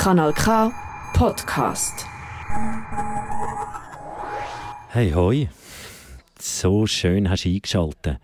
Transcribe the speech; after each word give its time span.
Kanal 0.00 0.32
K 0.32 0.72
Podcast. 1.12 2.06
Hey 4.88 5.12
hoi, 5.12 5.50
so 6.38 6.86
schön 6.86 7.28
hast 7.28 7.44
du 7.44 7.50
eingeschaltet 7.50 8.16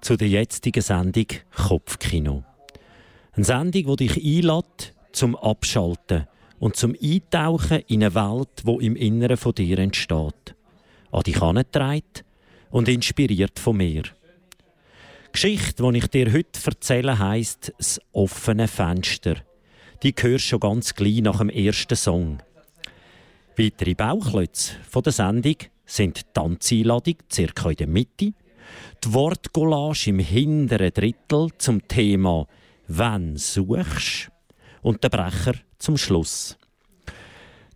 zu 0.00 0.16
der 0.16 0.26
jetzigen 0.26 0.82
Sendung 0.82 1.26
Kopfkino. 1.54 2.42
Eine 3.36 3.44
Sendung, 3.44 3.96
die 3.96 4.08
dich 4.08 4.16
einlädt 4.16 4.94
zum 5.12 5.36
Abschalten 5.36 6.26
und 6.58 6.74
zum 6.74 6.96
Eintauchen 7.00 7.84
in 7.86 8.02
eine 8.02 8.16
Welt, 8.16 8.62
wo 8.64 8.80
im 8.80 8.96
Inneren 8.96 9.36
von 9.36 9.54
dir 9.54 9.78
entsteht. 9.78 10.56
An 11.12 11.22
dich 11.22 11.36
herangetragen 11.36 12.24
und 12.72 12.88
inspiriert 12.88 13.60
von 13.60 13.76
mir. 13.76 14.02
Die 14.02 14.10
Geschichte, 15.30 15.88
die 15.88 15.98
ich 15.98 16.08
dir 16.08 16.32
heute 16.32 16.58
erzähle, 16.66 17.16
heisst 17.16 17.72
«Das 17.78 18.00
offene 18.10 18.66
Fenster». 18.66 19.36
Die 20.02 20.12
hörst 20.18 20.46
schon 20.46 20.58
ganz 20.58 20.94
gleich 20.94 21.22
nach 21.22 21.38
dem 21.38 21.48
ersten 21.48 21.94
Song. 21.94 22.38
Weitere 23.56 23.94
Bauklötze 23.94 24.72
von 24.90 25.02
der 25.04 25.12
Sendung 25.12 25.54
sind 25.86 26.18
die 26.18 26.22
Tanzeinladung 26.34 27.14
circa 27.30 27.70
in 27.70 27.76
der 27.76 27.86
Mitte, 27.86 28.32
die 29.04 29.12
Wortcollage 29.14 30.10
im 30.10 30.18
hinteren 30.18 30.92
Drittel 30.92 31.50
zum 31.58 31.86
Thema 31.86 32.48
«Wenn 32.88 33.36
suchst» 33.36 34.30
und 34.80 35.04
der 35.04 35.08
Brecher 35.08 35.54
zum 35.78 35.96
Schluss. 35.96 36.58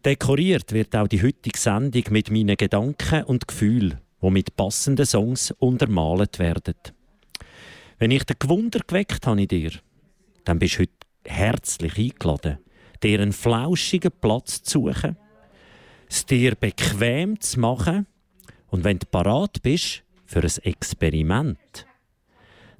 Dekoriert 0.05 0.73
wird 0.73 0.97
auch 0.97 1.07
die 1.07 1.23
heutige 1.23 1.59
Sendung 1.59 2.05
mit 2.11 2.33
meinen 2.33 2.57
Gedanken 2.57 3.23
und 3.25 3.47
Gefühlen, 3.47 4.01
die 4.21 4.31
mit 4.31 4.57
passenden 4.57 5.07
Songs 5.07 5.53
untermalt 5.61 6.41
werden. 6.41 6.75
Wenn 7.99 8.11
ich 8.11 8.25
den 8.25 8.37
Gewunder 8.39 8.81
geweckt 8.85 9.27
habe 9.29 9.43
in 9.43 9.49
dir, 9.49 9.71
dann 10.45 10.59
bist 10.59 10.77
du 10.77 10.83
heute 10.83 11.06
herzlich 11.27 11.99
eingeladen, 11.99 12.59
dir 13.03 13.21
einen 13.21 13.33
flauschigen 13.33 14.13
Platz 14.21 14.63
zu 14.63 14.89
suchen, 14.89 15.17
es 16.09 16.27
dir 16.27 16.55
bequem 16.55 17.41
zu 17.41 17.61
machen 17.61 18.07
und 18.69 18.85
wenn 18.85 18.99
du 18.99 19.07
parat 19.07 19.63
bist 19.63 20.03
für 20.25 20.43
ein 20.43 20.63
Experiment, 20.63 21.87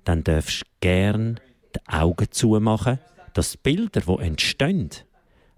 dann 0.05 0.23
darfst 0.25 0.63
du 0.63 0.67
gern 0.81 1.41
die 1.75 1.89
Augen 1.93 2.31
zumachen, 2.31 2.99
dass 3.35 3.53
die 3.53 3.59
Bilder, 3.63 4.01
die 4.01 4.23
entstehen, 4.25 4.91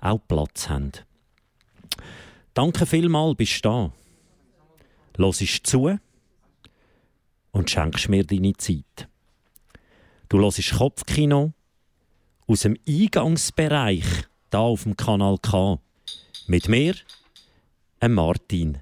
auch 0.01 0.21
Platz 0.27 0.69
haben. 0.69 0.93
Danke 2.55 2.87
vielmals, 2.87 3.37
bist 3.37 3.65
du 3.65 3.69
da. 3.69 3.93
Hörst 5.17 5.67
zu 5.67 5.99
und 7.53 7.71
schenkst 7.71 8.09
mir 8.09 8.25
deine 8.25 8.55
Zeit. 8.55 9.09
Du 10.29 10.39
hörst 10.41 10.77
Kopfkino 10.77 11.53
aus 12.49 12.61
dem 12.61 12.77
Eingangsbereich 12.89 14.05
da 14.51 14.61
auf 14.61 14.83
dem 14.85 14.97
Kanal 14.97 15.39
K. 15.39 15.79
Mit 16.47 16.69
mir, 16.69 16.95
Martin. 18.01 18.79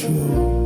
When 0.00 0.57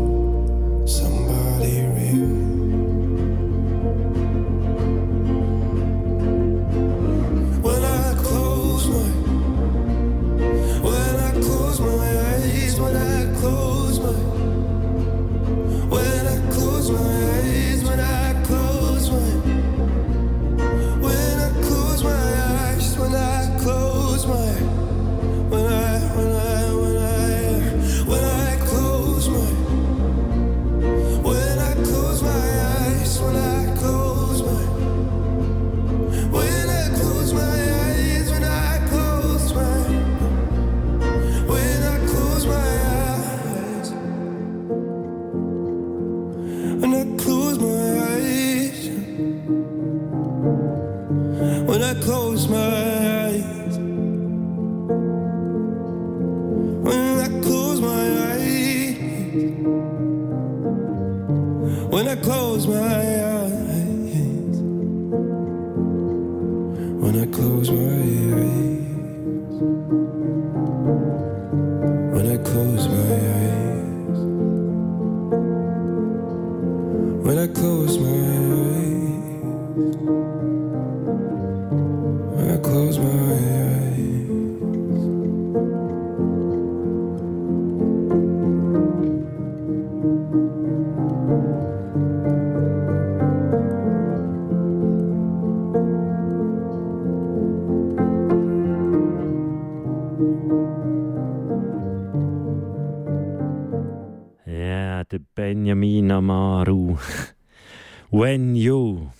When 108.12 108.56
you 108.56 109.10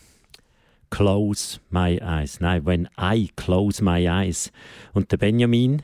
close 0.91 1.59
my 1.71 1.99
eyes. 2.03 2.41
Nein, 2.41 2.67
when 2.67 2.91
I 2.99 3.31
close 3.37 3.83
my 3.83 4.07
eyes. 4.07 4.53
Und 4.93 5.11
der 5.11 5.17
Benjamin 5.17 5.81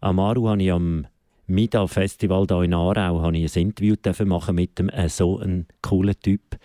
Amaru 0.00 0.48
habe 0.48 0.62
ich 0.62 0.70
am 0.70 1.08
Mida 1.48 1.84
Festival 1.88 2.46
hier 2.48 2.62
in 2.62 2.72
Aarau 2.72 3.22
habe 3.22 3.36
ich 3.36 3.56
ein 3.56 3.62
Interview 3.62 3.96
machen 4.24 4.54
mit 4.54 4.78
dem 4.78 4.88
äh, 4.90 5.08
so 5.08 5.40
einem 5.40 5.66
coolen 5.82 6.14
Typ. 6.20 6.56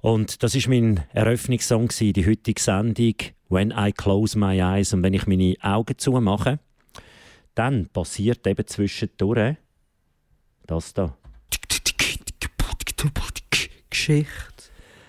Und 0.00 0.42
das 0.42 0.54
ist 0.54 0.68
mein 0.68 1.04
Eröffnungssong 1.12 1.88
die 1.88 2.26
heutige 2.26 2.58
Sendung 2.58 3.16
When 3.50 3.74
I 3.76 3.92
Close 3.92 4.38
My 4.38 4.58
Eyes 4.58 4.94
und 4.94 5.02
wenn 5.02 5.12
ich 5.12 5.26
meine 5.26 5.54
Augen 5.60 5.98
zumache, 5.98 6.60
dann 7.54 7.90
passiert 7.90 8.46
eben 8.46 8.66
zwischendurch 8.66 9.56
das 10.66 10.94
da. 10.94 11.14
Geschichte. 13.90 14.53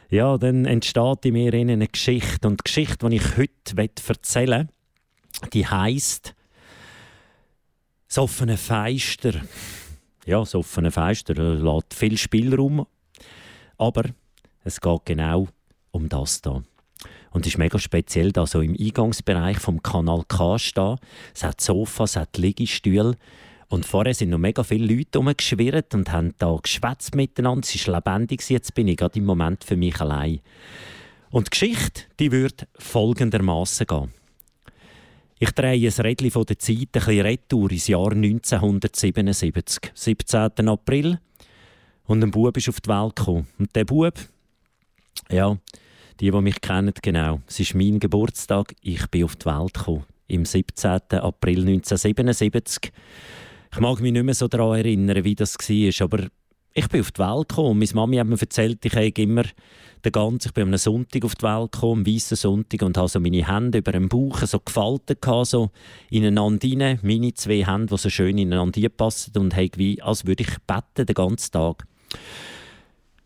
Ja, 0.10 0.38
dann 0.38 0.66
entsteht 0.66 1.25
in 1.25 1.34
mir 1.34 1.54
eine 1.54 1.88
Geschichte 1.88 2.48
und 2.48 2.60
die 2.60 2.63
Geschichte, 2.63 3.10
die 3.10 3.16
ich 3.16 3.38
heute 3.38 3.98
erzählen 4.07 4.68
will, 5.42 5.50
die 5.54 5.68
heisst 5.68 6.36
das 8.07 8.19
offene 8.19 8.57
Feister. 8.57 9.42
Ja, 10.25 10.40
das 10.40 10.56
offene 10.56 10.92
Feister 10.92 11.34
lässt 11.34 11.94
viel 11.94 12.18
Spielraum, 12.18 12.86
aber 13.78 14.04
es 14.63 14.80
geht 14.80 15.06
genau 15.06 15.48
um 15.92 16.08
das 16.08 16.42
hier. 16.44 16.63
Und 17.31 17.46
es 17.46 17.54
ist 17.54 17.58
mega 17.58 17.78
speziell, 17.78 18.31
da 18.31 18.48
so 18.48 18.62
im 18.62 18.78
Eingangsbereich 18.80 19.58
vom 19.60 19.84
Kanal 19.84 20.24
K 20.28 20.58
stehen. 20.58 20.98
Es 21.34 21.44
hat 21.44 21.60
Sofas, 21.60 22.12
es 22.12 22.16
hat 22.16 22.38
Liegestühle. 22.38 23.18
Und 23.69 23.85
vorher 23.85 24.13
sind 24.13 24.29
noch 24.29 24.38
mega 24.38 24.63
viele 24.63 24.94
Leute 24.94 25.17
rumgeschwirrt 25.17 25.94
und 25.95 26.12
haben 26.12 26.33
da 26.38 26.57
geschwätzt 26.62 27.15
miteinander. 27.15 27.67
Es 27.67 27.88
war 27.88 27.95
lebendig. 27.95 28.47
Jetzt 28.50 28.73
bin 28.75 28.88
ich 28.88 28.97
gerade 28.97 29.17
im 29.19 29.25
Moment 29.25 29.63
für 29.63 29.75
mich 29.75 30.00
allein. 30.00 30.39
Und 31.31 31.47
die 31.47 31.50
Geschichte, 31.51 32.03
die 32.19 32.31
wird 32.31 32.67
folgendermaßen 32.77 33.88
gehen. 33.88 34.13
Ich 35.38 35.51
drehe 35.51 35.89
ein 35.89 36.01
Rädchen 36.01 36.31
von 36.31 36.45
der 36.45 36.59
Zeit 36.59 36.77
ein 36.77 36.88
bisschen 36.91 37.21
retour 37.21 37.71
ins 37.71 37.88
Jahr 37.88 38.12
1977, 38.12 39.91
17. 39.94 40.69
April. 40.69 41.19
Und 42.06 42.23
ein 42.23 42.31
Bub 42.31 42.56
ist 42.56 42.69
auf 42.69 42.79
die 42.79 42.89
Welt 42.89 43.15
gekommen. 43.15 43.47
Und 43.59 43.75
der 43.75 43.83
Bub, 43.83 44.13
ja, 45.29 45.57
die, 46.19 46.31
die 46.31 46.41
mich 46.41 46.62
kennen, 46.62 46.94
genau. 47.01 47.41
Es 47.47 47.59
ist 47.59 47.75
mein 47.75 48.00
Geburtstag. 48.00 48.73
Ich 48.81 49.06
bin 49.07 49.25
auf 49.25 49.35
die 49.35 49.45
Welt 49.45 49.73
gekommen. 49.73 50.06
Im 50.27 50.45
17. 50.45 51.01
April 51.12 51.59
1977. 51.67 52.94
Ich 53.75 53.81
mag 53.81 54.00
mich 54.00 54.13
nicht 54.13 54.24
mehr 54.24 54.33
so 54.33 54.48
daran 54.48 54.77
erinnern, 54.77 55.25
wie 55.25 55.36
das 55.36 55.57
war, 55.57 56.06
aber 56.06 56.27
ich 56.74 56.88
bin 56.88 57.01
auf 57.01 57.12
die 57.12 57.19
Welt 57.19 57.50
gekommen. 57.50 57.77
Meine 57.80 57.92
Mami 57.94 58.16
hat 58.16 58.27
mir 58.27 58.39
erzählt, 58.39 58.86
ich 58.86 58.95
habe 58.95 59.10
immer 59.22 59.44
den 60.06 60.12
ganzen, 60.13 60.48
ich 60.48 60.54
bin 60.54 60.69
am 60.69 60.77
Sonntag 60.77 61.25
auf 61.25 61.36
die 61.36 61.44
Welt 61.44 61.74
gekommen, 61.74 62.06
am 62.06 62.13
weißen 62.13 62.38
Sonntag, 62.38 62.83
und 62.83 62.98
habe 62.98 63.10
so 63.10 63.19
meine 63.19 63.45
Hände 63.45 63.80
über 63.80 63.92
dem 63.92 64.07
Bauch 64.07 64.39
so 64.44 64.62
gefaltet, 64.62 65.25
so 65.44 65.72
ineinander 66.10 66.66
rein, 66.69 67.00
meine 67.04 67.33
zwei 67.33 67.66
Hände, 67.66 67.88
die 67.88 67.98
so 67.98 68.10
schön 68.10 68.38
ineinander 68.38 68.88
passen 68.88 69.38
und 69.38 69.54
wie, 69.57 70.01
als 70.01 70.25
würde 70.25 70.44
ich 70.44 70.57
beten 70.66 71.06
den 71.06 71.13
ganzen 71.13 71.51
Tag. 71.51 71.86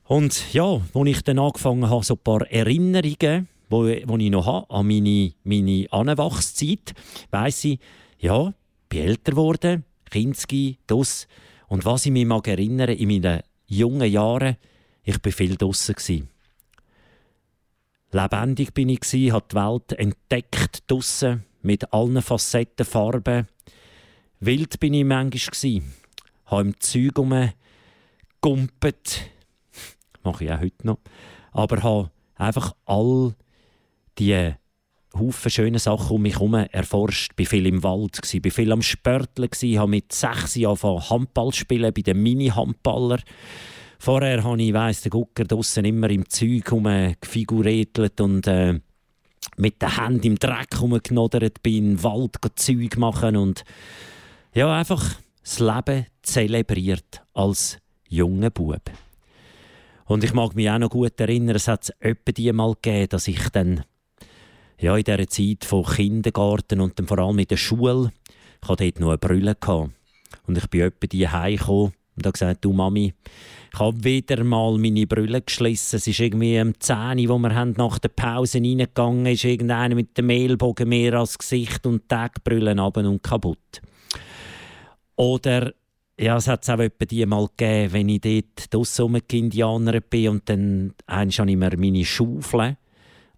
Und 0.05 0.51
ja, 0.51 0.81
als 0.95 1.09
ich 1.09 1.21
dann 1.21 1.37
angefangen 1.37 1.91
habe, 1.91 2.03
so 2.03 2.15
ein 2.15 2.23
paar 2.23 2.41
Erinnerungen, 2.49 3.47
wo, 3.69 3.83
wo 3.83 4.17
ich 4.17 4.31
noch 4.31 4.47
habe, 4.47 4.69
an 4.71 4.87
meine, 4.87 5.31
meine 5.43 5.85
Anwachszeit, 5.91 6.95
weiss 7.29 7.65
ich, 7.65 7.77
ja, 8.17 8.51
bin 8.89 9.01
älter 9.01 9.33
geworden, 9.33 9.85
Kinski, 10.09 10.77
das. 10.87 11.27
Und 11.67 11.85
was 11.85 12.05
ich 12.05 12.11
mich 12.11 12.25
mag 12.25 12.47
erinnern, 12.47 12.89
in 12.89 13.07
meinen 13.07 13.41
jungen 13.67 14.11
Jahren, 14.11 14.57
ich 15.03 15.23
war 15.23 15.31
viel 15.31 15.55
draussen. 15.55 16.29
Lebendig 18.11 18.73
bin 18.73 18.89
ich, 18.89 19.31
habe 19.31 19.45
die 19.51 19.55
Welt 19.55 19.93
entdeckt 19.93 20.83
draussen, 20.87 21.45
mit 21.61 21.93
allen 21.93 22.21
Facetten, 22.21 22.85
Farben. 22.85 23.47
Wild 24.39 24.79
bin 24.79 24.93
ich 24.93 25.03
manchmal, 25.03 25.81
habe 26.45 26.61
im 26.61 26.79
Zeug 26.79 27.17
rumgegumpelt, 27.17 29.29
mache 30.23 30.45
ich 30.45 30.51
auch 30.51 30.59
heute 30.59 30.87
noch. 30.87 30.99
Aber 31.51 31.83
habe 31.83 32.11
einfach 32.35 32.73
all 32.85 33.35
die 34.17 34.53
Haufen 35.17 35.51
schöne 35.51 35.79
Sachen 35.79 36.15
um 36.15 36.21
mich 36.21 36.35
herum 36.35 36.53
erforscht. 36.53 37.31
Ich 37.37 37.45
war 37.45 37.49
viel 37.49 37.65
im 37.65 37.83
Wald, 37.83 38.19
ich 38.23 38.43
war 38.43 38.51
viel 38.51 38.71
am 38.71 38.81
Spörteln, 38.81 39.49
habe 39.77 39.89
mit 39.89 40.13
sechs 40.13 40.55
Jahren 40.55 41.09
Handball 41.09 41.53
spielen 41.53 41.93
bei 41.93 42.01
den 42.01 42.21
Mini-Handballer. 42.21 43.19
Vorher 43.97 44.43
habe 44.43 44.61
ich, 44.61 44.73
weiss, 44.73 45.01
den 45.01 45.09
Gucker 45.09 45.43
draussen 45.43 45.85
immer 45.85 46.09
im 46.09 46.29
Zeug 46.29 46.71
gefiguriert 47.19 48.21
und 48.21 48.47
äh, 48.47 48.79
mit 49.57 49.81
den 49.81 49.97
Händen 49.97 50.27
im 50.27 50.39
Dreck 50.39 50.79
rumgenodert 50.79 51.61
bin, 51.61 51.91
im 51.91 52.03
Wald 52.03 52.37
Zeug 52.55 52.97
machen 52.97 53.35
und 53.35 53.63
ja, 54.53 54.73
einfach 54.73 55.15
das 55.43 55.59
Leben 55.59 56.05
zelebriert 56.21 57.23
als 57.33 57.77
junger 58.07 58.49
Bub. 58.51 58.89
Und 60.05 60.23
ich 60.23 60.33
mag 60.33 60.55
mich 60.55 60.69
auch 60.69 60.79
noch 60.79 60.89
gut 60.89 61.19
erinnern, 61.19 61.55
es 61.55 61.67
hat 61.67 61.93
etwa 61.99 62.31
die 62.31 62.51
mal 62.53 62.73
gegeben, 62.73 63.09
dass 63.09 63.27
ich 63.27 63.49
dann 63.49 63.83
ja, 64.79 64.95
in 64.95 65.03
dieser 65.03 65.27
Zeit 65.27 65.65
von 65.65 65.83
Kindergarten 65.83 66.79
und 66.79 66.97
dann 66.97 67.07
vor 67.07 67.19
allem 67.19 67.39
in 67.39 67.47
der 67.47 67.57
Schule, 67.57 68.11
ich 68.61 68.69
hatte 68.69 68.85
dort 68.85 68.99
noch 68.99 69.09
eine 69.09 69.17
Brille. 69.17 69.55
Gehabt. 69.55 69.91
Und 70.47 70.57
ich 70.57 70.67
bin 70.67 70.81
etwa 70.81 71.07
die 71.07 71.27
heimgekommen 71.27 71.93
und 72.15 72.25
habe 72.25 72.33
gesagt, 72.33 72.65
du 72.65 72.73
Mami, 72.73 73.13
ich 73.73 73.79
habe 73.79 74.03
wieder 74.03 74.43
mal 74.43 74.77
meine 74.77 75.05
Brille 75.05 75.41
geschlossen. 75.41 75.97
Es 75.97 76.07
ist 76.07 76.19
irgendwie 76.19 76.59
am 76.59 76.79
10 76.79 77.29
wo 77.29 77.37
wir 77.37 77.53
haben 77.53 77.73
nach 77.77 77.99
der 77.99 78.09
Pause 78.09 78.59
reingegangen 78.59 79.25
ist 79.27 79.43
irgendeiner 79.43 79.95
mit 79.95 80.17
dem 80.17 80.27
Mehlbogen 80.27 80.89
mehr 80.89 81.13
als 81.13 81.37
Gesicht 81.37 81.85
und 81.85 82.07
Tagbrüllen 82.07 82.79
ab 82.79 82.97
und 82.97 83.21
kaputt. 83.21 83.81
Oder 85.15 85.73
ja, 86.19 86.37
es 86.37 86.47
hat 86.47 86.63
es 86.63 86.69
auch 86.69 86.79
etwa 86.79 87.05
die 87.05 87.25
mal 87.25 87.47
gegeben, 87.47 87.93
wenn 87.93 88.09
ich 88.09 88.21
dort 88.21 88.73
draussen 88.73 89.21
Indianer 89.31 89.99
bin 90.01 90.29
und 90.29 90.49
dann 90.49 90.93
habe 91.07 91.29
ich 91.29 91.39
mir 91.39 91.77
meine 91.77 92.05
Schaufel 92.05 92.77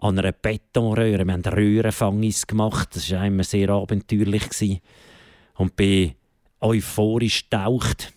an 0.02 0.18
einer 0.18 0.32
Betonröhre, 0.32 1.26
wir 1.26 1.34
haben 1.34 1.44
Röhrenfangis 1.44 2.48
gemacht, 2.48 2.90
das 2.96 3.12
war 3.12 3.26
immer 3.26 3.44
sehr 3.44 3.70
abenteuerlich 3.70 4.82
und 5.56 5.76
bin 5.76 6.16
euphorisch 6.60 7.50
taucht 7.50 8.12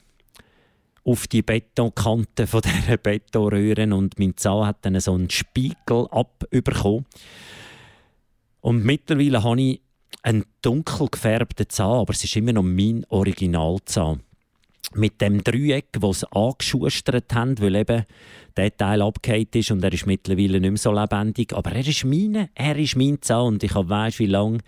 auf 1.04 1.26
die 1.26 1.42
Betonkante 1.42 2.46
von 2.46 2.62
dieser 2.64 2.96
Betonröhren 2.96 3.92
und 3.92 4.18
mein 4.18 4.36
Zahn 4.36 4.66
hat 4.66 4.78
dann 4.82 4.98
so 4.98 5.12
einen 5.12 5.28
Spiegel 5.28 6.08
abbekommen. 6.10 7.04
Und 8.62 8.84
mittlerweile 8.84 9.42
habe 9.42 9.60
ich 9.60 9.80
einen 10.22 10.46
dunkel 10.62 11.08
gefärbten 11.10 11.68
Zahn, 11.68 12.00
aber 12.00 12.14
es 12.14 12.24
ist 12.24 12.34
immer 12.36 12.54
noch 12.54 12.62
mein 12.62 13.04
Originalzahn 13.10 14.22
mit 14.94 15.20
dem 15.20 15.42
Dreieck, 15.42 15.86
das 16.00 16.20
sie 16.20 16.32
angeschustert 16.32 17.34
haben, 17.34 17.58
weil 17.60 17.76
eben 17.76 18.04
der 18.56 18.76
Teil 18.76 19.02
abgehakt 19.02 19.56
ist 19.56 19.70
und 19.70 19.82
er 19.82 19.92
ist 19.92 20.06
mittlerweile 20.06 20.60
nicht 20.60 20.70
mehr 20.70 20.76
so 20.76 20.92
lebendig. 20.92 21.52
Aber 21.52 21.72
er 21.72 21.86
ist 21.86 22.04
meine, 22.04 22.50
er 22.54 22.76
ist 22.76 22.96
mein 22.96 23.20
Zahn 23.22 23.54
und 23.54 23.64
ich 23.64 23.74
weiss, 23.74 24.18
wie 24.18 24.26
lange 24.26 24.58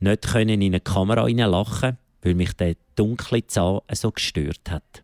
nicht 0.00 0.22
können 0.28 0.62
in 0.62 0.72
eine 0.72 0.80
Kamera 0.80 1.26
lachen 1.26 1.98
weil 2.22 2.34
mich 2.34 2.52
der 2.52 2.76
dunkle 2.96 3.46
Zahn 3.46 3.80
so 3.92 4.10
gestört 4.10 4.70
hat. 4.70 5.02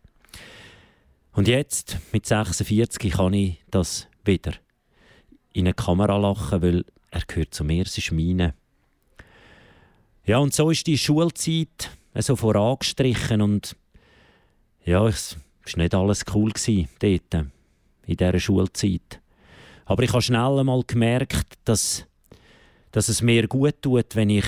Und 1.33 1.47
jetzt, 1.47 1.97
mit 2.11 2.25
46, 2.25 3.11
kann 3.11 3.33
ich 3.33 3.61
das 3.69 4.07
wieder 4.23 4.53
in 5.53 5.65
eine 5.65 5.73
Kamera 5.73 6.17
lachen, 6.17 6.61
weil 6.61 6.85
er 7.11 7.21
gehört 7.27 7.53
zu 7.53 7.63
mir, 7.63 7.83
es 7.83 7.97
ist 7.97 8.11
meine. 8.11 8.53
Ja, 10.25 10.39
und 10.39 10.53
so 10.53 10.69
ist 10.69 10.87
die 10.87 10.97
Schulzeit 10.97 11.89
so 12.15 12.35
vorangestrichen 12.35 13.41
und 13.41 13.75
ja, 14.87 15.05
es 15.05 15.35
war 15.65 15.83
nicht 15.83 15.93
alles 15.93 16.23
cool 16.33 16.51
dort, 16.53 17.33
in 18.05 18.17
dieser 18.17 18.39
Schulzeit. 18.39 19.19
Aber 19.85 20.01
ich 20.03 20.13
habe 20.13 20.21
schnell 20.21 20.59
einmal 20.59 20.81
gemerkt, 20.87 21.57
dass, 21.65 22.05
dass 22.91 23.09
es 23.09 23.21
mir 23.21 23.47
gut 23.47 23.81
tut, 23.81 24.15
wenn 24.15 24.29
ich 24.29 24.45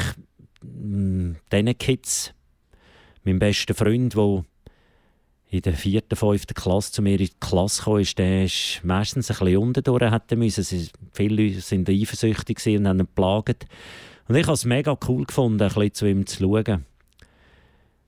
mm, 0.61 1.33
diesen 1.51 1.77
Kids, 1.77 2.33
meinem 3.23 3.39
besten 3.39 3.73
Freund, 3.73 4.15
der 4.15 4.45
in 5.49 5.61
der 5.61 5.73
vierten, 5.73 6.15
fünften 6.15 6.53
Klasse 6.53 6.93
zu 6.93 7.01
mir 7.01 7.19
in 7.19 7.25
die 7.25 7.31
Klasse 7.41 7.83
kam, 7.83 7.99
ist, 7.99 8.17
der 8.17 8.45
ist 8.45 8.79
meistens 8.83 9.29
ein 9.29 9.37
bisschen 9.39 9.57
unten 9.57 9.83
durch 9.83 10.35
müssen. 10.37 10.89
Viele 11.11 11.43
Leute 11.43 11.71
waren 11.71 12.01
eifersüchtig 12.01 12.77
und 12.77 12.87
haben 12.87 12.99
ihn 12.99 13.05
geplagt. 13.05 13.67
Und 14.29 14.35
ich 14.35 14.45
habe 14.45 14.53
es 14.53 14.63
mega 14.63 14.97
cool 15.07 15.25
gefunden, 15.25 15.61
ein 15.61 15.67
bisschen 15.67 15.93
zu 15.93 16.05
ihm 16.05 16.25
zu 16.25 16.37
schauen. 16.39 16.85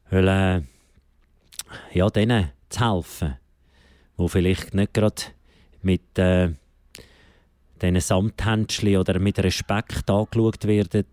Weil, 0.10 0.28
äh, 0.28 0.62
ja, 1.94 2.10
denen 2.10 2.52
zu 2.70 2.80
helfen, 2.80 3.38
die 4.18 4.30
vielleicht 4.30 4.74
nicht 4.74 4.94
gerade 4.94 5.22
mit 5.82 6.18
äh, 6.18 6.50
diesen 7.82 8.00
Samthändchen 8.00 8.98
oder 8.98 9.20
mit 9.20 9.40
Respekt 9.40 10.10
angeschaut 10.10 10.66
werden, 10.66 11.06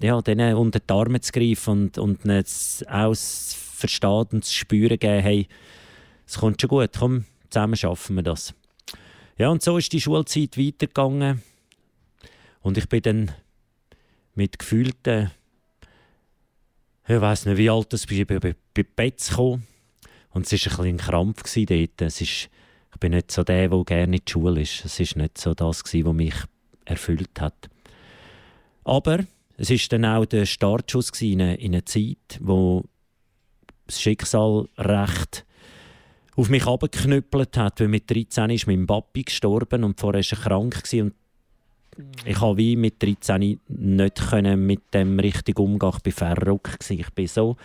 ja, 0.00 0.20
denen 0.20 0.54
unter 0.54 0.80
die 0.80 0.92
Arme 0.92 1.20
zu 1.20 1.32
greifen 1.32 1.72
und, 1.72 1.98
und 1.98 2.20
auch 2.88 3.14
zu 3.14 3.56
verstehen 3.56 4.26
und 4.32 4.44
zu 4.44 4.54
spüren 4.54 4.98
geben, 4.98 5.22
hey, 5.22 5.48
es 6.26 6.38
kommt 6.38 6.60
schon 6.60 6.68
gut, 6.68 6.90
komm, 6.98 7.24
zusammen 7.50 7.76
schaffen 7.76 8.16
wir 8.16 8.22
das. 8.22 8.54
Ja, 9.38 9.50
und 9.50 9.62
so 9.62 9.78
ist 9.78 9.92
die 9.92 10.00
Schulzeit 10.00 10.58
weitergegangen. 10.58 11.42
Und 12.60 12.76
ich 12.76 12.88
bin 12.88 13.02
dann 13.02 13.30
mit 14.34 14.58
gefühlten, 14.58 15.30
ich 17.08 17.20
weiß 17.20 17.46
nicht, 17.46 17.56
wie 17.56 17.70
alt 17.70 17.92
das 17.92 18.06
bin, 18.06 18.20
ich 18.20 18.26
bin 18.26 18.40
bei 18.40 18.82
Betz 18.82 19.30
gekommen. 19.30 19.66
Und 20.30 20.50
es 20.52 20.66
war 20.66 20.84
ein, 20.84 20.90
ein 20.90 20.96
Krampf 20.98 21.42
dort. 21.42 22.02
Es 22.02 22.20
ist, 22.20 22.50
ich 22.92 23.00
bin 23.00 23.12
nicht 23.12 23.32
so 23.32 23.44
der, 23.44 23.68
der 23.68 23.84
gerne 23.84 24.16
in 24.16 24.22
die 24.24 24.30
Schule 24.30 24.60
ist. 24.60 24.84
Es 24.84 25.00
war 25.00 25.22
nicht 25.22 25.38
so 25.38 25.54
das, 25.54 25.82
was 25.84 26.14
mich 26.14 26.34
erfüllt 26.84 27.40
hat. 27.40 27.70
Aber 28.84 29.20
es 29.56 29.70
war 29.70 29.78
dann 29.90 30.04
auch 30.04 30.26
der 30.26 30.46
Startschuss 30.46 31.10
in 31.22 31.40
einer 31.40 31.84
Zeit, 31.84 32.38
wo 32.40 32.84
das 33.86 34.00
Schicksal 34.00 34.68
recht 34.76 35.46
auf 36.36 36.48
mich 36.50 36.66
abgeknüppelt 36.66 37.56
hat. 37.56 37.80
Weil 37.80 37.88
mit 37.88 38.10
13 38.10 38.50
ist 38.50 38.66
mein 38.66 38.86
Papi 38.86 39.24
gestorben 39.24 39.82
und 39.82 39.98
vorher 39.98 40.22
war 40.22 40.38
er 40.38 40.42
krank. 40.42 40.82
Und 40.92 41.14
ich 42.24 42.36
konnte 42.36 42.58
wie 42.58 42.76
mit 42.76 43.02
13 43.02 43.58
nicht 43.68 44.56
mit 44.56 44.94
dem 44.94 45.18
richtig 45.18 45.58
umgehen. 45.58 45.92
Ich 46.04 46.20
war 46.20 46.36
verrückt. 46.36 46.90
Ich 46.90 47.06
war 47.16 47.26
so, 47.26 47.56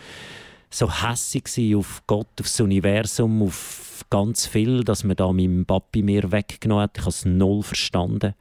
so 0.69 0.91
hässig 0.91 1.75
auf 1.75 2.03
Gott, 2.07 2.27
auf 2.39 2.47
das 2.47 2.59
Universum, 2.59 3.43
auf 3.43 4.05
ganz 4.09 4.47
viel, 4.47 4.83
dass 4.83 5.03
man 5.03 5.15
da 5.15 5.31
meinem 5.31 5.65
Papi 5.65 6.01
mir 6.01 6.31
weggenommen 6.31 6.83
hat. 6.83 6.97
Ich 6.97 7.01
habe 7.01 7.09
es 7.09 7.25
null 7.25 7.63
verstanden. 7.63 8.33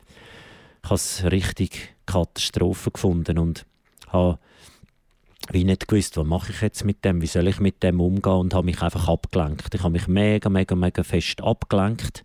Ich 0.83 0.91
habe 0.91 0.97
es 0.97 1.25
richtig 1.25 1.95
Katastrophe 2.07 2.91
gefunden 2.91 3.39
und 3.39 3.65
habe 4.09 4.39
wie 5.51 5.65
nicht 5.65 5.89
gewusst, 5.89 6.17
was 6.17 6.27
mache 6.27 6.53
ich 6.53 6.61
jetzt 6.61 6.85
mit 6.85 7.05
dem, 7.05 7.21
wie 7.21 7.27
soll 7.27 7.49
ich 7.49 7.59
mit 7.59 7.83
dem 7.83 8.01
umgehen 8.01 8.33
und 8.33 8.55
habe 8.55 8.65
mich 8.65 8.81
einfach 8.81 9.09
abgelenkt. 9.09 9.75
Ich 9.75 9.83
habe 9.83 9.93
mich 9.93 10.07
mega, 10.09 10.49
mega, 10.49 10.75
mega 10.75 11.03
fest 11.03 11.43
abgelenkt. 11.43 12.25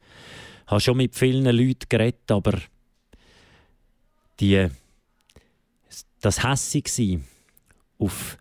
Ich 0.66 0.72
habe 0.72 0.82
schon 0.82 0.98
mit 0.98 1.16
vielen 1.16 1.46
Leuten 1.46 1.90
geredet, 1.90 2.30
aber 2.32 2.54
die, 4.40 4.68
das 6.22 6.44
hässig 6.44 6.88
sein 6.88 7.24
auf, 8.00 8.38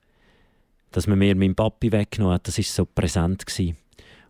dass 0.90 1.06
man 1.06 1.18
mir 1.18 1.34
meinen 1.34 1.54
Papi 1.54 1.92
weggenommen 1.92 2.34
hat, 2.34 2.48
das 2.48 2.58
ist 2.58 2.74
so 2.74 2.84
präsent 2.86 3.46
gewesen. 3.46 3.76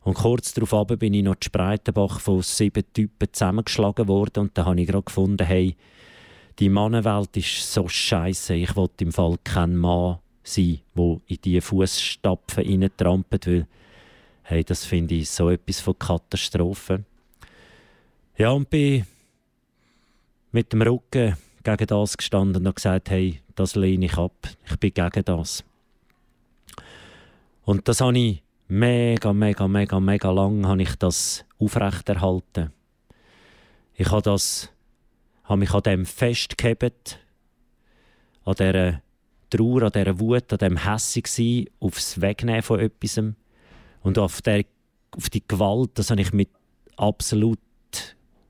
Und 0.03 0.15
kurz 0.15 0.55
darauf 0.55 0.87
bin 0.87 1.15
ich 1.15 1.25
noch 1.25 1.35
in 1.35 1.43
Spreitenbach 1.43 2.21
von 2.21 2.41
sieben 2.43 2.85
Typen 2.93 3.29
zusammengeschlagen 3.33 4.07
worden 4.07 4.41
und 4.41 4.57
da 4.57 4.65
habe 4.65 4.81
ich 4.81 4.87
gerade 4.87 5.03
gefunden, 5.03 5.45
hey, 5.45 5.77
die 6.59 6.69
Mannenwelt 6.69 7.37
ist 7.37 7.73
so 7.73 7.89
scheiße. 7.89 8.55
Ich 8.55 8.77
wollte 8.77 9.05
im 9.05 9.13
Fall 9.13 9.37
kein 9.43 9.77
Mann 9.77 10.19
sein, 10.43 10.81
wo 10.95 11.21
in 11.27 11.39
diese 11.45 11.61
Fußstapfen 11.61 12.65
reintrampelt, 12.65 13.47
weil 13.47 13.67
hey, 14.45 14.63
das 14.63 14.85
finde 14.85 15.17
ich 15.17 15.29
so 15.29 15.51
etwas 15.51 15.81
von 15.81 15.99
Katastrophe. 15.99 17.05
Ja, 18.39 18.51
und 18.51 18.71
bin 18.71 19.05
mit 20.53 20.73
dem 20.73 20.83
Rücken 20.83 21.37
gegen 21.67 21.87
das 21.87 22.17
gestanden 22.17 22.67
und 22.67 22.77
gesagt, 22.77 23.11
hey, 23.11 23.41
das 23.57 23.75
lehne 23.75 24.07
ich 24.07 24.17
ab. 24.17 24.49
Ich 24.71 24.77
bin 24.77 24.95
gegen 24.95 25.25
das. 25.25 25.65
Und 27.65 27.89
das 27.89 28.01
habe 28.01 28.17
ich 28.17 28.43
mega, 28.69 29.33
mega, 29.33 29.67
mega, 29.67 29.99
mega 29.99 30.31
lang 30.31 30.67
habe 30.67 30.83
ich 30.83 30.95
das 30.97 31.45
aufrechterhalten. 31.59 32.73
Ich 33.95 34.11
habe 34.11 34.23
das 34.23 34.71
habe 35.45 35.59
mich 35.59 35.73
an 35.73 35.83
dem 35.83 36.07
festgehebt, 36.07 37.19
an 38.45 38.55
dieser 38.55 39.03
Trauer, 39.51 39.83
an 39.85 39.93
dieser 39.93 40.19
Wut, 40.21 40.53
an 40.53 40.59
dem 40.59 40.77
Hässig 40.77 41.27
sein, 41.27 41.67
aufs 41.81 42.21
Wegnehmen 42.21 42.63
von 42.63 42.81
etwas. 42.81 43.21
Und 44.03 44.19
auf, 44.19 44.43
der, 44.43 44.65
auf 45.17 45.31
die 45.31 45.43
Gewalt, 45.47 45.91
das 45.95 46.11
habe 46.11 46.21
ich 46.21 46.33
mit 46.33 46.51
absolut 46.97 47.59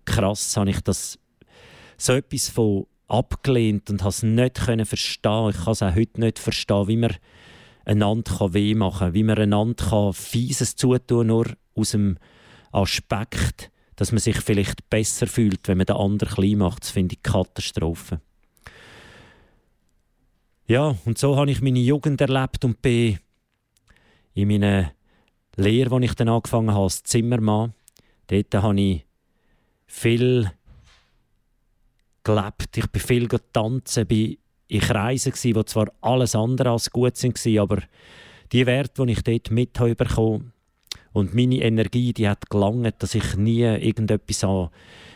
krass, 0.05 0.57
habe 0.57 0.71
ich 0.71 0.81
das 0.81 1.19
so 1.99 2.13
etwas 2.13 2.49
von 2.49 2.87
abgelehnt 3.09 3.91
und 3.91 4.03
habe 4.03 4.11
es 4.11 4.23
nicht 4.23 4.59
verstehen. 4.59 5.51
Ich 5.51 5.57
kann 5.57 5.73
es 5.73 5.83
auch 5.83 5.95
heute 5.95 6.21
nicht 6.21 6.39
verstehen, 6.39 6.89
wie 6.89 6.97
man 6.97 7.17
einander 7.85 8.53
weh 8.53 8.75
machen 8.75 8.99
kann, 8.99 9.15
wie 9.15 9.23
man 9.23 9.39
einander 9.39 10.13
Fieses 10.13 10.77
zutun 10.77 11.29
nur 11.29 11.47
aus 11.75 11.93
dem 11.93 12.19
Aspekt, 12.73 13.71
dass 13.95 14.13
man 14.13 14.19
sich 14.19 14.41
vielleicht 14.41 14.91
besser 14.91 15.27
fühlt, 15.27 15.69
wenn 15.69 15.79
man 15.79 15.87
den 15.87 15.97
anderen 15.97 16.35
klein 16.35 16.59
macht. 16.59 16.83
Das 16.83 16.91
finde 16.91 17.15
ich 17.15 17.23
Katastrophe. 17.23 18.21
Ja, 20.67 20.97
und 21.05 21.17
so 21.17 21.37
habe 21.37 21.51
ich 21.51 21.63
meine 21.63 21.79
Jugend 21.79 22.21
erlebt 22.21 22.65
und 22.65 22.83
bin 22.83 23.21
in 24.35 24.49
meiner 24.49 24.93
Lehre, 25.55 26.01
die 26.01 26.07
ich 26.07 26.15
dann 26.15 26.29
angefangen 26.29 26.73
habe 26.73 26.83
als 26.83 27.05
Zimmermann, 27.05 27.73
dort 28.27 28.55
habe 28.55 28.81
ich 28.81 29.07
viel 29.87 30.51
gelebt. 32.27 32.77
Ich 32.77 32.89
bin 32.89 33.01
viel 33.01 33.29
tanzen, 33.53 34.07
bin 34.07 34.37
in 34.69 34.81
Kreisen 34.81 35.33
gsi, 35.33 35.55
wo 35.55 35.63
zwar 35.63 35.93
alles 36.01 36.35
andere 36.35 36.71
als 36.71 36.91
gut 36.91 37.17
sind, 37.17 37.39
aber 37.59 37.79
die 38.53 38.67
Werte, 38.67 39.07
die 39.07 39.13
ich 39.13 39.23
dort 39.23 39.51
mit 39.51 39.73
bekommen 39.73 40.53
und 41.13 41.35
meine 41.35 41.63
Energie, 41.63 42.13
die 42.13 42.29
hat 42.29 42.51
gelangt, 42.51 42.97
dass 42.99 43.15
ich 43.15 43.37
nie 43.37 43.63
irgendetwas 43.63 44.45
an 44.45 44.71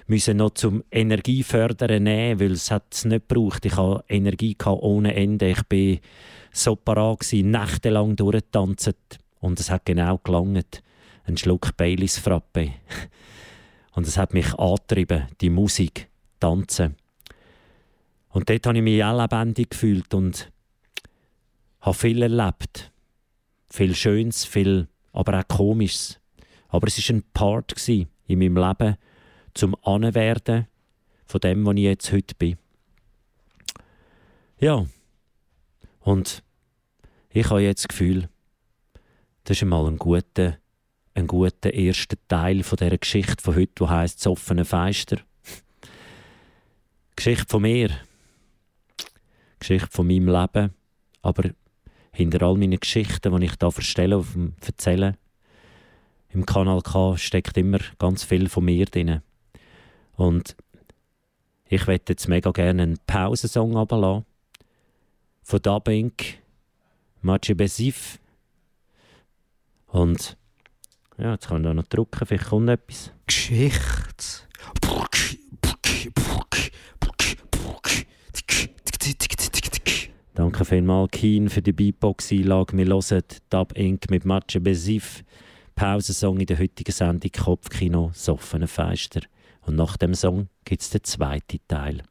müssen 0.07 0.39
noch 0.39 0.51
zum 0.51 0.83
Energiefördern 0.91 2.03
nehmen, 2.03 2.41
weil 2.41 2.53
es 2.53 2.71
hat 2.71 2.87
es 2.93 3.05
nicht 3.05 3.29
gebraucht. 3.29 3.65
Ich 3.65 3.77
hatte 3.77 4.05
Energie 4.09 4.57
ohne 4.65 5.15
Ende. 5.15 5.51
Ich 5.51 5.59
war 5.59 6.01
so 6.53 6.75
parat 6.75 7.21
gewesen, 7.21 7.51
nächtelang 7.51 8.17
durchgetanzt 8.17 9.19
und 9.41 9.61
es 9.61 9.71
hat 9.71 9.85
genau 9.85 10.19
gelangt. 10.19 10.83
Ein 11.25 11.37
Schluck 11.37 11.77
Baileys 11.77 12.19
Frappe. 12.19 12.71
Und 13.93 14.07
es 14.07 14.17
hat 14.17 14.33
mich 14.33 14.55
angetrieben, 14.55 15.27
die 15.41 15.51
Musik, 15.51 16.09
Tanzen. 16.39 16.97
Und 18.31 18.49
dort 18.49 18.67
habe 18.67 18.79
ich 18.79 18.85
mich 18.85 19.05
auch 19.05 19.21
lebendig 19.21 19.71
gefühlt 19.71 20.15
und 20.15 20.51
habe 21.81 21.97
viel 21.97 22.23
erlebt. 22.23 22.93
Viel 23.69 23.95
Schönes, 23.95 24.45
viel, 24.45 24.89
aber 25.13 25.39
auch 25.39 25.49
Komisches. 25.49 26.21
Aber 26.69 26.87
es 26.87 26.99
war 26.99 27.17
ein 27.17 27.25
Part 27.33 27.89
in 27.89 28.09
meinem 28.27 28.57
Leben 28.57 28.97
zum 29.55 29.77
Anwerden 29.85 30.69
von 31.27 31.41
dem, 31.41 31.67
was 31.67 31.75
ich 31.75 31.83
jetzt 31.83 32.13
heute 32.13 32.35
bin. 32.37 32.57
Ja, 34.59 34.87
und 36.01 36.43
ich 37.31 37.49
habe 37.49 37.63
jetzt 37.63 37.85
das 37.85 37.89
Gefühl, 37.89 38.29
das 39.45 39.57
ist 39.57 39.63
einmal 39.63 39.87
ein 39.87 39.97
guter, 39.97 40.59
ein 41.15 41.27
guter 41.27 41.73
erster 41.73 42.17
Teil 42.29 42.63
von 42.63 42.77
dieser 42.77 42.99
Geschichte 42.99 43.43
von 43.43 43.57
heute, 43.57 43.73
die 43.81 43.89
heisst 43.89 44.21
«Das 44.21 44.27
offene 44.27 44.65
Feister». 44.65 45.19
Geschichte 47.17 47.47
von 47.49 47.63
mir, 47.63 47.91
Geschichte 49.61 49.91
von 49.91 50.07
meinem 50.07 50.29
Leben, 50.29 50.75
aber 51.23 51.51
hinter 52.13 52.43
all 52.43 52.57
meinen 52.57 52.81
Geschichten, 52.81 53.39
die 53.39 53.47
ich 53.47 53.57
da 53.57 53.71
verstelle 53.71 54.19
und 54.19 54.55
erzähle, 54.67 55.17
im 56.31 56.47
Kanal 56.47 56.81
K 56.83 57.17
steckt 57.17 57.57
immer 57.57 57.79
ganz 57.99 58.25
viel 58.25 58.49
von 58.49 58.65
mir 58.65 58.87
drin. 58.87 59.21
Und 60.17 60.57
ich 61.67 61.87
möchte 61.87 62.13
jetzt 62.13 62.29
mega 62.29 62.51
gerne 62.51 62.83
einen 62.83 62.99
Pausensong 63.07 63.77
ablassen. 63.77 64.25
Von 65.43 65.63
Dubbing, 65.63 66.13
Matche 67.23 67.55
Besif. 67.55 68.19
Und 69.87 70.37
ja, 71.19 71.33
jetzt 71.33 71.49
kann 71.49 71.59
ich 71.59 71.65
da 71.65 71.75
noch 71.75 71.87
drücken, 71.87 72.27
vielleicht 72.27 72.49
kommt 72.49 72.69
etwas. 72.69 73.13
Geschichte. 73.27 74.50
Danke 80.61 80.75
vielmals, 80.75 81.11
Keen, 81.13 81.49
für 81.49 81.63
die 81.63 81.73
Beatbox-Einlage. 81.73 82.77
Wir 82.77 82.85
hören 82.85 83.23
Dub 83.49 83.73
Inc. 83.79 84.11
mit 84.11 84.27
Matche 84.27 84.61
Besif. 84.61 85.25
Pausensong 85.75 86.39
in 86.39 86.45
der 86.45 86.59
heutigen 86.59 86.93
Sendung 86.93 87.31
Kopfkino, 87.33 88.11
Soffene 88.13 88.67
Feister. 88.67 89.23
Und 89.63 89.77
nach 89.77 89.97
dem 89.97 90.13
Song 90.13 90.49
gibt 90.67 90.83
es 90.83 90.91
den 90.91 91.03
zweiten 91.03 91.61
Teil. 91.67 92.03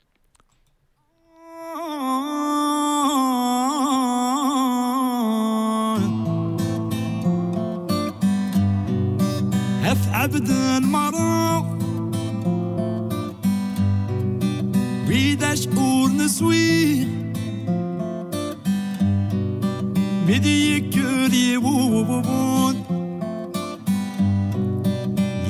medikuri 20.30 21.58
wububun 21.64 22.76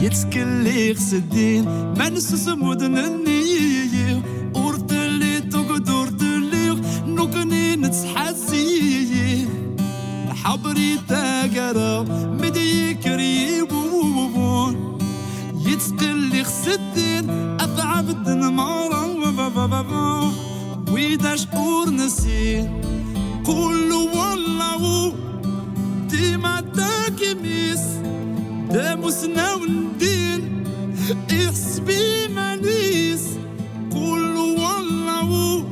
Yetkili 0.01 0.95
xidin 1.05 1.63
men 1.97 2.13
susumudun 2.27 2.95
niyiv 3.25 4.19
Urtili 4.63 5.33
tugud 5.51 5.87
urtili 5.99 6.65
nukni 7.15 7.65
nitshazziv 7.83 9.09
حبري 10.43 10.99
تاجرة 11.09 12.03
مدي 12.41 12.93
كريبون 12.93 14.73
يتقلي 15.67 16.43
خسدين 16.43 17.25
أضعب 17.59 18.09
الدنمارة 18.09 19.01
ويدا 20.93 21.35
شعور 21.35 21.89
نسين 21.89 22.88
كله 23.49 23.95
ولعوا 23.97 25.11
ديما 26.09 26.61
تا 26.61 27.09
كميس 27.09 27.81
داموسنا 28.71 29.53
وندين 29.53 30.63
احسبي 31.31 32.27
مانيس 32.35 33.23
كله 33.93 34.41
ولعوا 34.41 35.63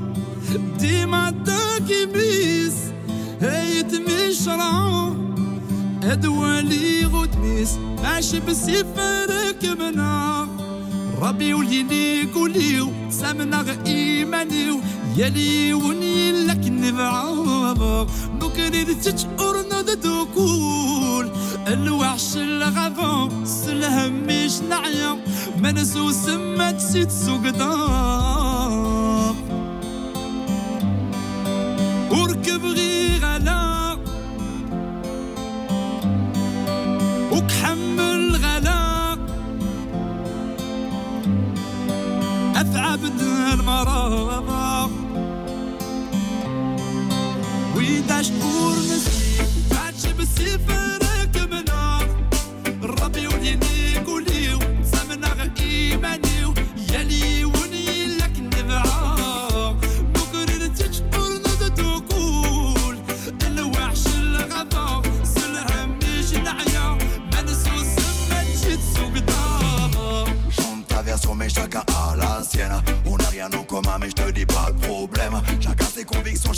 ديما 0.80 1.34
تا 1.46 1.86
كميس 1.90 2.74
هايت 3.42 3.92
مشرعوا 3.96 5.14
هدوالي 6.04 7.06
غدميس 7.06 7.78
ماشي 8.04 8.40
بالسيف 8.40 8.88
ركبنا 9.30 10.48
ربي 11.22 11.54
وليلي 11.54 12.24
قوليو 12.36 12.92
سامنا 13.10 13.62
غ 13.62 13.70
إيمانيو. 13.86 14.82
يلي 15.18 15.74
وني 15.74 16.32
لكن 16.32 16.77
بعمر 16.92 18.08
بكري 18.42 18.86
تتشقر 18.86 19.66
ندوكول 19.72 21.30
الوحش 21.68 22.38
الغضب 22.38 23.46
سلهميش 23.46 24.62
نعيم 24.62 25.18
منسو 25.58 26.12
سمات 26.12 26.82
سيت 26.82 27.12
سوقدام 27.12 28.68
وركب 32.12 32.66
غير 32.66 33.26
غلا. 33.26 33.98
وكحمل 37.32 38.36
غلا. 38.36 39.18
أثعب 42.56 43.00
المرض 43.06 44.57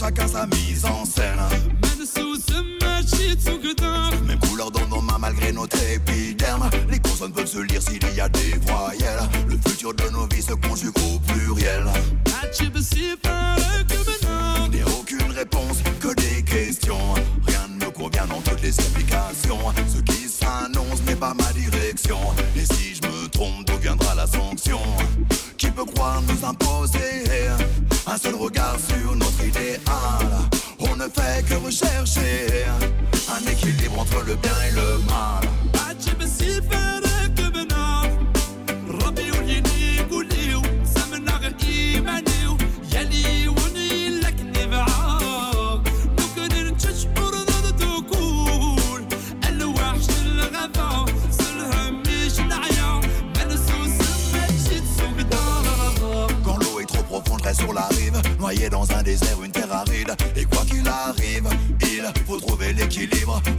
chacun 0.09 0.27
sa 0.27 0.45
mise 0.47 0.85
en 0.85 1.05
scène. 1.05 1.58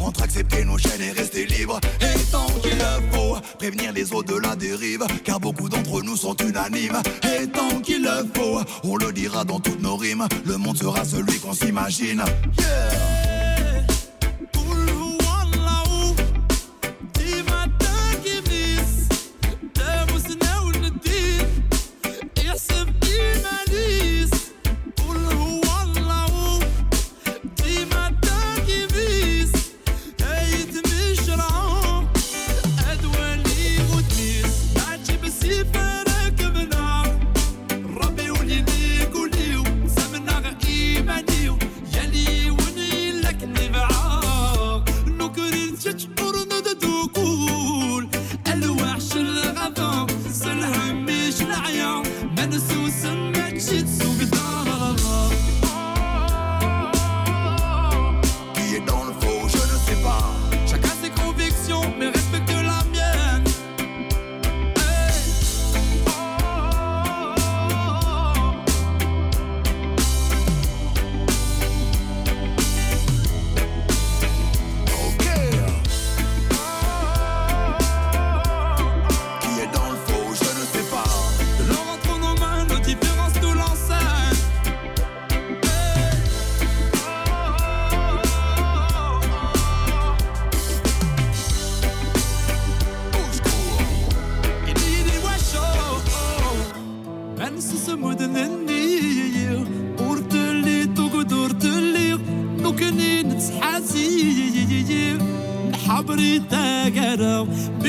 entre 0.01 0.23
accepter 0.23 0.65
nos 0.65 0.79
chaînes 0.79 1.03
et 1.03 1.13
rester 1.13 1.47
libre. 1.47 1.81
Et 2.01 2.19
tant 2.31 2.47
qu'il 2.63 2.77
le 2.77 3.13
faut, 3.13 3.37
prévenir 3.59 3.93
les 3.93 4.13
eaux 4.13 4.23
de 4.23 4.35
la 4.35 4.57
dérive, 4.57 5.05
car 5.25 5.41
beaucoup 5.41 5.69
d'entre 5.69 6.03
nous 6.03 6.17
sont 6.17 6.37
unanimes. 6.37 7.01
Et 7.23 7.47
tant 7.47 7.81
qu'il 7.81 8.03
le 8.03 8.27
faut, 8.35 8.61
on 8.85 8.97
le 8.97 9.13
dira 9.13 9.45
dans 9.45 9.61
toutes 9.61 9.83
nos 9.83 9.97
rimes, 9.97 10.27
le 10.45 10.57
monde 10.57 10.77
sera 10.77 11.05
celui 11.05 11.39
qu'on 11.39 11.53
s'imagine. 11.53 12.23
Yeah 12.59 13.90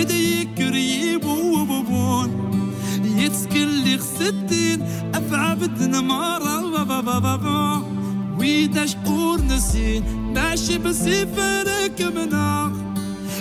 بدا 0.01 0.15
يكر 0.15 0.75
يبوبون 0.75 2.29
يتسكن 3.03 3.67
لي 3.83 3.97
خسدين 3.97 4.81
افعى 5.15 5.55
بدنا 5.55 6.01
مرة. 6.01 6.85
بابا 6.85 7.19
بابا 7.19 7.83
ويداش 8.39 8.95
أور 9.05 9.41
نسين 9.41 10.03
ماشي 10.33 10.77
بسيفة 10.77 11.63
ركبنا 11.63 12.73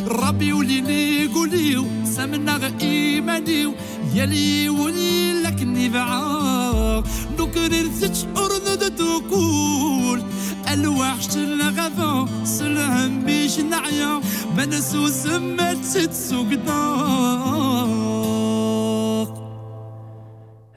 ربي 0.08 0.52
وليني 0.52 1.26
قوليو 1.26 1.84
سمنا 2.04 2.56
غ 2.56 2.70
إيمانيو. 2.82 3.74
يلي 4.14 4.68
ولي 4.68 5.42
لك 5.42 5.62
نبعا 5.62 7.02
نكرر 7.38 7.86
تشعر 8.00 8.50
ندتو 8.66 9.20
كول 9.30 10.22
الواح 10.72 11.20
شل 11.20 11.62
غفو 11.62 12.44
سلهم 12.44 13.24
بيش 13.24 13.58
نعيا 13.58 14.20
منسو 14.56 15.08
سمت 15.08 15.96
تسوق 15.96 16.50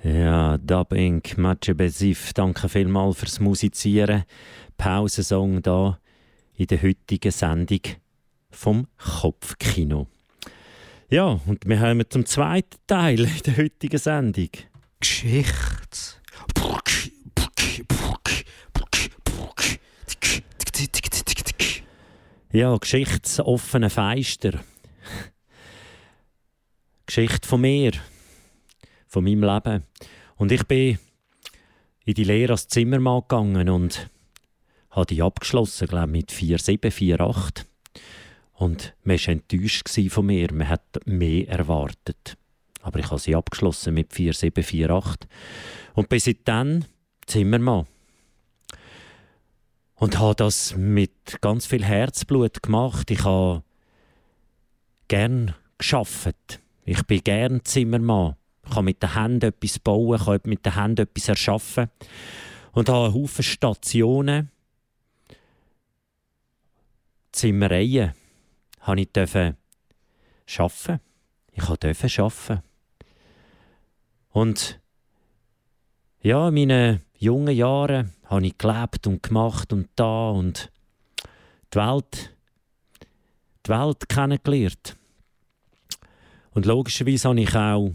Ja, 0.03 0.57
Dub 0.57 0.91
Inc., 0.91 1.37
Matje 1.37 1.73
Besif, 1.75 2.33
danke 2.33 2.67
vielmals 2.67 3.17
fürs 3.17 3.39
Musizieren. 3.39 4.23
Pausensong 4.77 5.61
da 5.61 5.97
in 6.55 6.67
der 6.67 6.81
heutigen 6.83 7.31
Sendung 7.31 7.79
vom 8.51 8.87
Kopfkino. 8.97 10.07
Ja, 11.09 11.39
und 11.45 11.65
wir 11.65 11.79
kommen 11.79 12.05
zum 12.09 12.25
zweiten 12.25 12.77
Teil 12.85 13.29
der 13.45 13.57
heutigen 13.57 13.97
Sendung. 13.97 14.49
Geschichte. 14.99 16.21
Ja, 22.51 22.77
geschichtsoffene 22.77 23.89
Feister. 23.89 24.59
Geschichte 27.05 27.47
von 27.47 27.61
mir, 27.61 27.91
von 29.07 29.23
meinem 29.23 29.43
Leben. 29.43 29.83
Und 30.35 30.51
ich 30.51 30.63
bin 30.65 30.99
in 32.05 32.13
die 32.13 32.23
Lehre 32.23 32.53
als 32.53 32.67
Zimmermann 32.67 33.21
gegangen 33.21 33.69
und 33.69 34.09
habe 34.91 35.07
die 35.07 35.21
abgeschlossen, 35.21 35.87
glaube 35.87 36.07
mit 36.07 36.31
4,7, 36.31 36.91
4,8. 36.91 37.65
Und 38.53 38.93
man 39.03 39.17
war 39.17 39.27
enttäuscht 39.29 39.89
von 40.09 40.25
mir. 40.25 40.53
Man 40.53 40.69
hat 40.69 40.99
mehr 41.05 41.47
erwartet. 41.49 42.37
Aber 42.81 42.99
ich 42.99 43.09
habe 43.09 43.19
sie 43.19 43.35
abgeschlossen 43.35 43.93
mit 43.93 44.11
4,7, 44.11 44.87
4,8. 44.87 45.27
Und 45.95 46.09
bin 46.09 46.19
seitdem 46.19 46.85
Zimmermann. 47.25 47.87
Und 50.03 50.19
habe 50.19 50.35
das 50.35 50.75
mit 50.75 51.39
ganz 51.39 51.65
viel 51.65 51.85
Herzblut 51.85 52.61
gemacht. 52.61 53.09
Ich 53.09 53.23
habe 53.23 53.63
gern 55.07 55.55
geschafft. 55.77 56.59
Ich 56.83 57.03
bin 57.03 57.23
gern 57.23 57.63
Zimmermann. 57.63 58.35
Ich 58.65 58.71
kann 58.71 58.83
mit 58.83 59.01
den 59.01 59.13
Händen 59.13 59.45
etwas 59.45 59.79
bauen, 59.79 60.19
kann 60.19 60.41
mit 60.43 60.65
den 60.65 60.75
Händen 60.75 61.03
etwas 61.03 61.29
erschaffen. 61.29 61.89
Und 62.73 62.89
habe 62.89 63.05
einen 63.05 63.13
Haufen 63.13 63.43
Stationen, 63.43 64.51
Zimmereien, 67.31 68.11
habe 68.81 68.99
ich 68.99 69.09
dürfen 69.09 69.55
arbeiten. 70.57 70.99
Ich 71.53 71.63
durfte 71.63 72.21
arbeiten. 72.21 72.63
Und 74.31 74.81
ja, 76.21 76.49
in 76.49 76.53
meinen 76.55 77.01
jungen 77.17 77.55
Jahren 77.55 78.11
habe 78.33 78.45
ich 78.45 78.57
gelebt 78.57 79.07
und 79.07 79.23
gemacht 79.23 79.71
und 79.73 79.89
da 79.95 80.29
und 80.29 80.71
die 81.73 81.77
Welt, 81.77 82.35
die 83.65 83.69
Welt 83.69 84.09
kennengelernt. 84.09 84.95
Und 86.51 86.65
logischerweise 86.65 87.29
habe 87.29 87.41
ich 87.41 87.55
auch, 87.55 87.91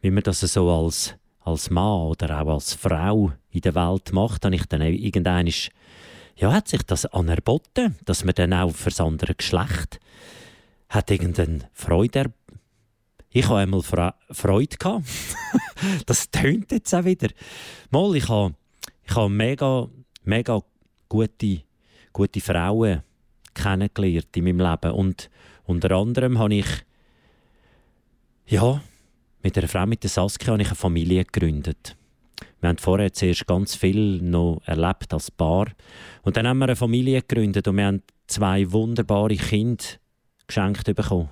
wie 0.00 0.10
man 0.10 0.22
das 0.22 0.40
so 0.40 0.70
als, 0.70 1.14
als 1.40 1.70
Mann 1.70 2.08
oder 2.08 2.40
auch 2.40 2.54
als 2.54 2.74
Frau 2.74 3.32
in 3.50 3.60
der 3.60 3.74
Welt 3.74 4.12
macht, 4.12 4.44
habe 4.44 4.54
ich 4.54 4.66
dann 4.66 4.82
irgendwann 4.82 5.50
ja, 6.38 6.52
hat 6.52 6.68
sich 6.68 6.82
das 6.82 7.06
anerboten, 7.06 7.96
dass 8.04 8.24
man 8.24 8.34
dann 8.34 8.52
auch 8.52 8.74
für 8.74 8.90
das 8.90 9.00
andere 9.00 9.34
Geschlecht 9.34 10.00
hat 10.88 11.10
irgendeine 11.10 11.68
Freude 11.72 12.32
ich 13.36 13.50
habe 13.50 13.58
einmal 13.58 13.82
Freude 13.82 14.76
gehabt. 14.78 15.04
das 16.06 16.30
tönt 16.30 16.72
jetzt 16.72 16.94
auch 16.94 17.04
wieder. 17.04 17.28
Mal, 17.90 18.16
ich 18.16 18.30
habe, 18.30 18.54
ich 19.06 19.14
habe 19.14 19.30
mega, 19.30 19.88
mega 20.24 20.60
gute, 21.08 21.62
gute 22.12 22.40
Frauen 22.40 23.02
kennengelernt 23.54 24.36
in 24.36 24.44
meinem 24.44 24.60
Leben. 24.60 24.92
Und 24.92 25.30
unter 25.64 25.90
anderem 25.92 26.38
habe 26.38 26.54
ich, 26.54 26.66
ja, 28.46 28.82
mit 29.42 29.56
einer 29.56 29.68
Frau, 29.68 29.86
mit 29.86 30.02
der 30.02 30.10
Saskia, 30.10 30.52
habe 30.52 30.62
ich 30.62 30.68
eine 30.68 30.76
Familie 30.76 31.24
gegründet. 31.24 31.96
Wir 32.60 32.68
haben 32.68 32.76
vorher 32.78 33.12
zuerst 33.12 33.46
ganz 33.46 33.76
viel 33.76 34.20
noch 34.22 34.60
erlebt 34.64 35.12
als 35.12 35.30
Paar. 35.30 35.66
Und 36.22 36.36
dann 36.36 36.48
haben 36.48 36.58
wir 36.58 36.64
eine 36.64 36.76
Familie 36.76 37.22
gegründet 37.22 37.68
und 37.68 37.76
wir 37.76 37.86
haben 37.86 38.02
zwei 38.26 38.70
wunderbare 38.72 39.36
Kinder 39.36 39.84
geschenkt 40.46 40.84
bekommen. 40.84 41.30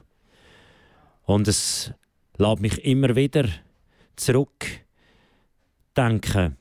Und 1.24 1.48
es 1.48 1.92
lässt 2.36 2.60
mich 2.60 2.84
immer 2.84 3.16
wieder 3.16 3.48
zurückdenken. 4.16 6.56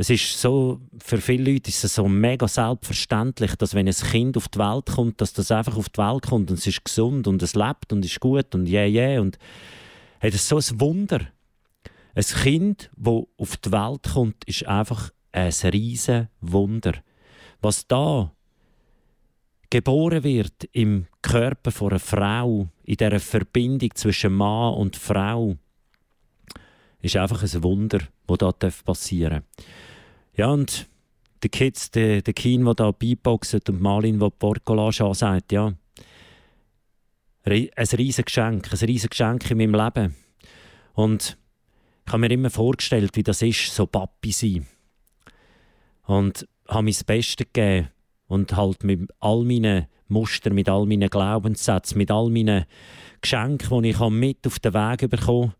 Es 0.00 0.10
ist 0.10 0.40
so, 0.40 0.80
für 1.00 1.20
viele 1.20 1.52
Leute 1.52 1.70
ist 1.70 1.82
es 1.82 1.96
so 1.96 2.06
mega 2.06 2.46
selbstverständlich, 2.46 3.56
dass 3.56 3.74
wenn 3.74 3.88
ein 3.88 3.92
Kind 3.92 4.36
auf 4.36 4.48
die 4.48 4.60
Welt 4.60 4.86
kommt, 4.86 5.20
dass 5.20 5.32
das 5.32 5.50
einfach 5.50 5.76
auf 5.76 5.88
die 5.88 5.98
Welt 5.98 6.24
kommt 6.28 6.52
und 6.52 6.58
es 6.60 6.68
ist 6.68 6.84
gesund 6.84 7.26
und 7.26 7.42
es 7.42 7.56
lebt 7.56 7.92
und 7.92 8.04
ist 8.04 8.20
gut 8.20 8.54
und 8.54 8.68
yeah, 8.68 8.86
yeah. 8.86 9.20
Und 9.20 9.38
hey, 10.20 10.30
das 10.30 10.42
ist 10.42 10.48
so 10.48 10.56
ein 10.56 10.80
Wunder. 10.80 11.26
Ein 12.14 12.22
Kind, 12.22 12.90
das 12.96 13.24
auf 13.38 13.56
die 13.56 13.72
Welt 13.72 14.02
kommt, 14.14 14.44
ist 14.44 14.66
einfach 14.68 15.10
ein 15.32 15.52
riesen 15.64 16.28
Wunder. 16.40 16.92
Was 17.60 17.88
da 17.88 18.32
geboren 19.68 20.22
wird 20.22 20.68
im 20.70 21.06
Körper 21.22 21.72
von 21.72 21.90
einer 21.90 21.98
Frau, 21.98 22.68
in 22.84 22.96
dieser 22.96 23.18
Verbindung 23.18 23.90
zwischen 23.96 24.32
Mann 24.32 24.74
und 24.74 24.94
Frau, 24.94 25.56
ist 27.00 27.16
einfach 27.16 27.42
ein 27.42 27.62
Wunder, 27.64 27.98
das 28.28 28.38
da 28.38 28.70
passieren 28.84 29.42
darf. 29.56 29.78
Ja, 30.38 30.52
und 30.52 30.86
die 31.42 31.48
Kids, 31.48 31.90
der, 31.90 32.22
der 32.22 32.32
Keen, 32.32 32.64
der 32.64 32.74
da 32.74 32.92
beiboxen 32.92 33.60
und 33.68 33.80
Malin, 33.80 34.20
der 34.20 34.30
Porcolage 34.30 35.04
ansagt, 35.04 35.50
ja, 35.50 35.74
ein 37.44 37.68
riesiges 37.76 38.24
Geschenk, 38.24 38.72
ein 38.72 38.78
riesiges 38.78 39.10
Geschenk 39.10 39.50
in 39.50 39.58
meinem 39.58 39.74
Leben. 39.74 40.14
Und 40.94 41.36
ich 42.06 42.12
habe 42.12 42.20
mir 42.20 42.30
immer 42.30 42.50
vorgestellt, 42.50 43.16
wie 43.16 43.24
das 43.24 43.42
ist, 43.42 43.74
so 43.74 43.86
Papi 43.86 44.30
sein. 44.30 44.66
Und 46.04 46.46
habe 46.68 46.84
mir 46.84 46.92
das 46.92 47.02
Beste 47.02 47.44
gegeben 47.44 47.88
und 48.28 48.54
halt 48.54 48.84
mit 48.84 49.10
all 49.18 49.42
meinen 49.42 49.88
Mustern, 50.06 50.54
mit 50.54 50.68
all 50.68 50.86
meinen 50.86 51.10
Glaubenssätzen, 51.10 51.98
mit 51.98 52.12
all 52.12 52.30
meinen 52.30 52.64
Geschenken, 53.20 53.82
die 53.82 53.90
ich 53.90 54.00
mit 54.08 54.46
auf 54.46 54.60
den 54.60 54.74
Weg 54.74 55.10
bekommen 55.10 55.54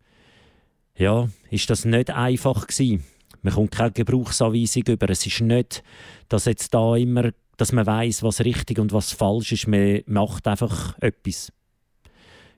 ja, 0.95 1.29
ist 1.49 1.69
das 1.69 1.85
nicht 1.85 2.09
einfach 2.11 2.67
gewesen. 2.67 3.05
Man 3.41 3.53
kommt 3.53 3.71
keine 3.71 3.91
Gebrauchsanweisung 3.91 4.83
über. 4.87 5.09
Es 5.09 5.25
ist 5.25 5.41
nicht, 5.41 5.83
dass 6.27 6.45
jetzt 6.45 6.73
da 6.73 6.95
immer, 6.95 7.31
dass 7.57 7.71
man 7.71 7.85
weiß, 7.85 8.23
was 8.23 8.41
richtig 8.41 8.79
und 8.79 8.91
was 8.91 9.11
falsch 9.11 9.51
ist. 9.51 9.67
Man 9.67 10.01
macht 10.05 10.47
einfach 10.47 10.97
etwas. 10.99 11.51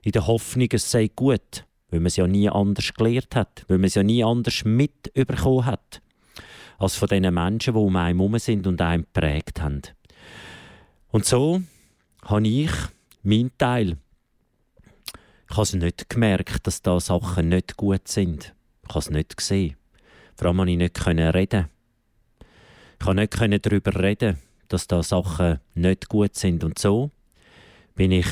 In 0.02 0.12
der 0.12 0.26
Hoffnung, 0.26 0.68
es 0.72 0.90
sei 0.90 1.08
gut, 1.14 1.64
weil 1.90 2.00
man 2.00 2.06
es 2.06 2.16
ja 2.16 2.26
nie 2.26 2.48
anders 2.48 2.92
gelehrt 2.94 3.36
hat, 3.36 3.64
weil 3.68 3.78
man 3.78 3.86
es 3.86 3.94
ja 3.94 4.02
nie 4.02 4.24
anders 4.24 4.64
mitbekommen 4.64 5.66
hat, 5.66 6.02
als 6.78 6.96
von 6.96 7.08
den 7.08 7.32
Menschen, 7.32 7.74
die 7.74 7.80
um 7.80 7.94
einen 7.94 8.18
herum 8.18 8.38
sind 8.38 8.66
und 8.66 8.80
einen 8.80 9.04
geprägt 9.04 9.60
haben. 9.60 9.82
Und 11.10 11.26
so 11.26 11.62
habe 12.24 12.48
ich 12.48 12.70
meinen 13.22 13.52
Teil. 13.58 13.98
Ich 15.48 15.56
habe 15.56 15.62
es 15.62 15.74
nicht 15.74 16.08
gemerkt, 16.08 16.66
dass 16.66 16.80
da 16.80 16.98
Sachen 16.98 17.50
nicht 17.50 17.76
gut 17.76 18.08
sind. 18.08 18.54
Ich 18.84 18.88
habe 18.88 18.98
es 19.00 19.10
nicht 19.10 19.36
gesehen. 19.36 19.76
Vor 20.36 20.48
allem 20.48 20.58
konnte 20.58 20.72
ich 20.72 20.78
nicht 20.78 21.06
reden. 21.06 21.68
Ich 22.98 23.06
konnte 23.06 23.48
nicht 23.48 23.66
darüber 23.66 23.94
reden, 24.02 24.38
dass 24.68 24.86
da 24.86 25.02
Sachen 25.02 25.60
nicht 25.74 26.08
gut 26.08 26.36
sind. 26.36 26.64
Und 26.64 26.78
so 26.78 27.10
bin 27.94 28.12
ich 28.12 28.26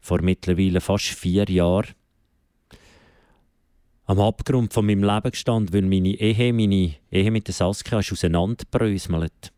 vor 0.00 0.22
mittlerweile 0.22 0.80
fast 0.80 1.06
vier 1.06 1.48
Jahren 1.48 1.94
am 4.06 4.20
Abgrund 4.20 4.72
von 4.74 4.86
meinem 4.86 5.04
Leben 5.04 5.30
gestanden, 5.30 5.72
weil 5.72 5.82
meine 5.82 6.14
Ehe, 6.14 6.52
meine 6.52 6.94
Ehe 7.10 7.30
mit 7.30 7.46
der 7.46 7.54
Saskia 7.54 8.00
ist 8.00 8.12
auseinanderbröselt. 8.12 9.52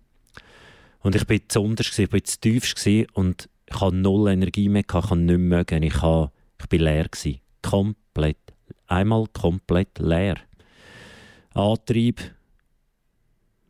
Und 1.00 1.16
ich 1.16 1.28
war 1.28 1.48
zu 1.48 1.60
unterst, 1.60 1.98
ich 1.98 2.12
war 2.12 2.22
zu 2.22 2.40
tief 2.40 2.74
und 3.14 3.48
ich 3.66 3.80
hatte 3.80 3.96
null 3.96 4.30
Energie 4.30 4.68
mehr, 4.68 4.82
ich 4.82 4.86
konnte 4.86 5.16
nicht 5.16 5.38
mögen. 5.38 5.82
Ich, 5.82 6.02
war 6.02 6.30
leer. 6.70 7.08
Komplett. 7.62 8.38
Einmal 8.86 9.26
komplett 9.32 9.98
leer. 9.98 10.36
Antrieb 11.54 12.34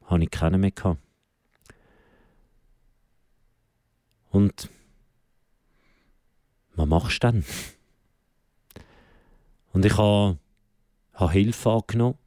hatte 0.06 0.24
ich 0.24 0.30
keinen 0.30 0.60
mehr. 0.60 0.72
Und 4.30 4.70
was 6.76 6.86
machst 6.88 7.22
du 7.22 7.26
dann? 7.26 7.44
Und 9.74 9.84
ich 9.84 9.98
habe, 9.98 10.38
habe 11.12 11.32
Hilfe 11.32 11.70
angenommen 11.70 12.18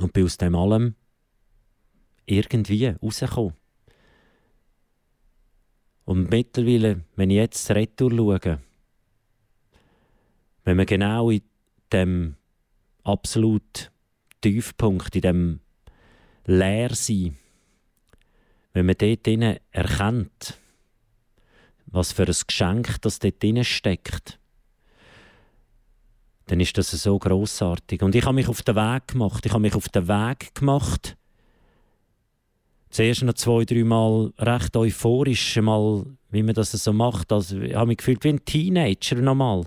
und 0.00 0.12
bin 0.12 0.26
aus 0.26 0.36
dem 0.36 0.54
allem 0.54 0.94
irgendwie 2.26 2.88
rausgekommen. 2.88 3.54
Und 6.04 6.30
mittlerweile, 6.30 7.04
wenn 7.16 7.30
ich 7.30 7.36
jetzt 7.36 7.70
retour 7.70 8.10
schaue, 8.10 8.60
wenn 10.64 10.76
man 10.76 10.86
genau 10.86 11.30
in 11.30 11.42
dem 11.90 12.36
absolut 13.02 13.90
Tiefpunkt, 14.46 15.16
in 15.16 15.22
dem 15.22 15.60
Leersein, 16.44 17.36
wenn 18.74 18.86
man 18.86 18.94
dort 18.96 19.26
drinnen 19.26 19.56
erkennt, 19.72 20.56
was 21.86 22.12
für 22.12 22.26
ein 22.26 22.36
Geschenk 22.46 23.00
das 23.00 23.18
dort 23.18 23.42
drinnen 23.42 23.64
steckt, 23.64 24.38
dann 26.46 26.60
ist 26.60 26.78
das 26.78 26.92
so 26.92 27.18
großartig. 27.18 28.02
Und 28.02 28.14
ich 28.14 28.24
habe 28.24 28.36
mich 28.36 28.46
auf 28.46 28.62
den 28.62 28.76
Weg 28.76 29.08
gemacht. 29.08 29.44
Ich 29.44 29.50
habe 29.50 29.62
mich 29.62 29.74
auf 29.74 29.88
den 29.88 30.06
Weg 30.06 30.54
gemacht. 30.54 31.16
Zuerst 32.90 33.24
noch 33.24 33.34
zwei, 33.34 33.64
drei 33.64 33.82
Mal 33.82 34.32
recht 34.38 34.76
euphorisch, 34.76 35.56
mal, 35.56 36.06
wie 36.30 36.44
man 36.44 36.54
das 36.54 36.70
so 36.70 36.92
macht. 36.92 37.32
Also, 37.32 37.60
ich 37.60 37.74
habe 37.74 37.88
mich 37.88 37.96
gefühlt 37.96 38.22
wie 38.22 38.28
ein 38.28 38.44
Teenager 38.44 39.16
nochmal. 39.16 39.64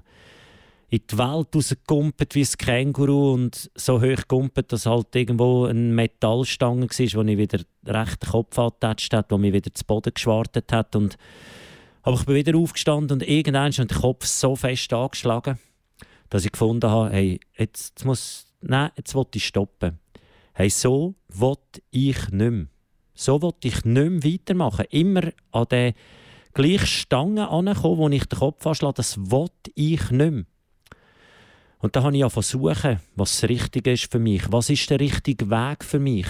In 0.89 1.01
die 1.09 1.17
Welt 1.17 1.55
rausgekumpelt 1.55 2.33
wie 2.35 2.41
ein 2.41 2.57
Känguru 2.57 3.33
und 3.33 3.69
so 3.75 4.01
hoch 4.01 4.15
gekumpelt, 4.15 4.71
dass 4.71 4.87
halt 4.87 5.15
irgendwo 5.15 5.65
eine 5.65 5.79
Metallstange 5.79 6.89
war, 6.89 6.89
wo 6.89 7.29
ich 7.29 7.37
wieder 7.37 7.59
recht 7.85 8.23
den 8.23 8.29
Kopf 8.29 8.57
angetatscht 8.57 9.13
hat, 9.13 9.31
wo 9.31 9.37
mich 9.37 9.53
wieder 9.53 9.73
zu 9.73 9.85
Boden 9.85 10.13
geschwartet 10.13 10.71
hat. 10.71 10.95
Und 10.95 11.17
aber 12.01 12.17
ich 12.17 12.25
bin 12.25 12.35
wieder 12.35 12.57
aufgestanden 12.57 13.19
und 13.19 13.27
irgendwann 13.27 13.69
ist 13.69 13.77
der 13.77 13.85
Kopf 13.87 14.25
so 14.25 14.55
fest 14.55 14.91
angeschlagen 14.93 15.59
dass 16.29 16.45
ich 16.45 16.51
gefunden 16.51 16.89
habe, 16.89 17.11
hey, 17.11 17.39
jetzt, 17.57 18.05
muss, 18.05 18.47
nein, 18.61 18.91
jetzt 18.95 19.15
will 19.15 19.25
ich 19.33 19.45
stoppen. 19.45 19.99
Hey, 20.53 20.69
so 20.69 21.15
will 21.27 21.57
ich 21.91 22.29
nicht 22.29 22.51
mehr. 22.51 22.67
So 23.13 23.41
will 23.41 23.53
ich 23.63 23.83
nicht 23.83 24.23
mehr 24.23 24.23
weitermachen. 24.23 24.85
Immer 24.91 25.31
an 25.51 25.65
der 25.69 25.93
gleichen 26.53 26.85
Stange 26.85 27.49
ankommen, 27.49 27.97
wo 27.97 28.09
ich 28.09 28.25
den 28.25 28.39
Kopf 28.39 28.65
anschlage, 28.65 28.95
das 28.95 29.17
will 29.17 29.49
ich 29.75 30.11
nicht 30.11 30.31
mehr. 30.31 30.45
Und 31.79 31.95
da 31.95 32.03
habe 32.03 32.15
ich 32.15 32.19
ja 32.19 32.29
was 33.15 33.39
das 33.39 33.49
Richtige 33.49 33.93
ist 33.93 34.11
für 34.11 34.19
mich. 34.19 34.51
Was 34.51 34.69
ist 34.69 34.89
der 34.89 34.99
richtige 34.99 35.49
Weg 35.49 35.83
für 35.83 35.99
mich? 35.99 36.27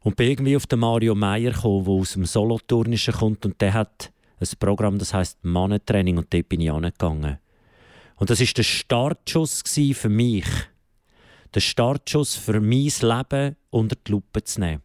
Und 0.00 0.16
bin 0.16 0.30
irgendwie 0.30 0.56
auf 0.56 0.66
den 0.66 0.80
Mario 0.80 1.14
Meyer 1.14 1.52
gekommen, 1.52 1.84
der 1.84 1.94
aus 1.94 2.14
dem 2.14 2.24
Soloturnischen 2.24 3.14
kommt 3.14 3.44
und 3.44 3.60
der 3.60 3.74
hat 3.74 4.10
ein 4.40 4.48
Programm, 4.58 4.98
das 4.98 5.14
heißt 5.14 5.44
Mannentraining 5.44 6.18
und 6.18 6.32
dort 6.32 6.48
bin 6.48 6.60
ich 6.60 6.72
angegangen. 6.72 7.38
Und 8.16 8.30
das 8.30 8.40
ist 8.40 8.56
der 8.56 8.62
Startschuss 8.62 9.62
für 9.94 10.08
mich. 10.08 10.46
Der 11.54 11.60
Startschuss 11.60 12.34
für 12.34 12.60
mein 12.60 12.90
Leben 13.00 13.56
unter 13.70 13.96
die 13.96 14.12
Lupe 14.12 14.42
zu 14.42 14.60
nehmen. 14.60 14.82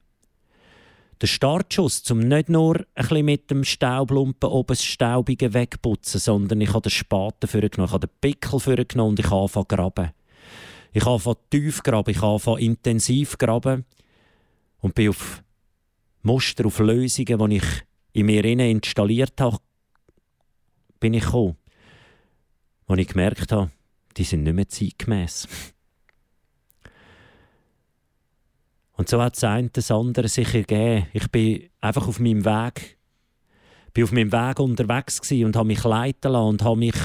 Der 1.21 1.27
Startschuss, 1.27 2.09
um 2.11 2.19
nicht 2.19 2.49
nur 2.49 2.75
ein 2.77 2.85
bisschen 2.95 3.25
mit 3.25 3.49
dem 3.49 3.63
Staublumpen 3.63 4.49
oben 4.49 4.67
das 4.67 4.83
Staubige 4.83 5.53
wegputzen, 5.53 6.19
sondern 6.19 6.61
ich 6.61 6.69
habe 6.69 6.81
den 6.81 6.91
Spaten 6.91 7.47
vorgenommen, 7.47 7.87
ich 7.87 7.93
habe 7.93 8.07
den 8.07 8.15
Pickel 8.21 8.59
vorgenommen 8.59 9.11
und 9.11 9.19
ich 9.19 9.25
habe 9.25 9.41
angefangen 9.41 9.67
graben. 9.67 10.11
Ich 10.93 11.03
habe 11.03 11.13
angefangen 11.13 11.37
tief 11.49 11.81
graben, 11.81 12.11
ich 12.11 12.17
habe 12.17 12.33
angefangen 12.33 12.59
intensiv 12.59 13.37
graben 13.37 13.85
und 14.79 14.93
bin 14.93 15.09
auf 15.09 15.43
Muster, 16.21 16.65
auf 16.65 16.79
Lösungen, 16.79 17.49
die 17.49 17.57
ich 17.57 17.83
in 18.13 18.25
mir 18.27 18.45
installiert 18.45 19.39
habe, 19.41 19.57
bin 20.99 21.13
ich 21.13 21.23
gekommen 21.23 21.57
wo 22.87 22.95
ich 22.95 23.07
gemerkt 23.07 23.51
habe, 23.51 23.69
die 24.15 24.23
sind 24.23 24.43
nicht 24.43 24.53
mehr 24.53 24.67
zeitgemäß. 24.67 25.47
Und 28.97 29.07
so 29.07 29.21
hat 29.21 29.35
das 29.35 29.43
eine 29.43 29.69
das 29.69 29.91
andere 29.91 30.27
sich 30.27 30.53
ergeben. 30.53 31.05
Ich 31.13 31.29
bin 31.29 31.69
einfach 31.79 32.07
auf 32.07 32.19
meinem 32.19 32.43
Weg, 32.43 32.97
bin 33.93 34.03
auf 34.03 34.11
meinem 34.11 34.31
Weg 34.31 34.59
unterwegs 34.59 35.21
und 35.31 35.55
habe 35.55 35.67
mich 35.67 35.83
leiten 35.83 36.31
lassen 36.31 36.47
und 36.47 36.63
habe 36.63 36.77
mich 36.77 36.95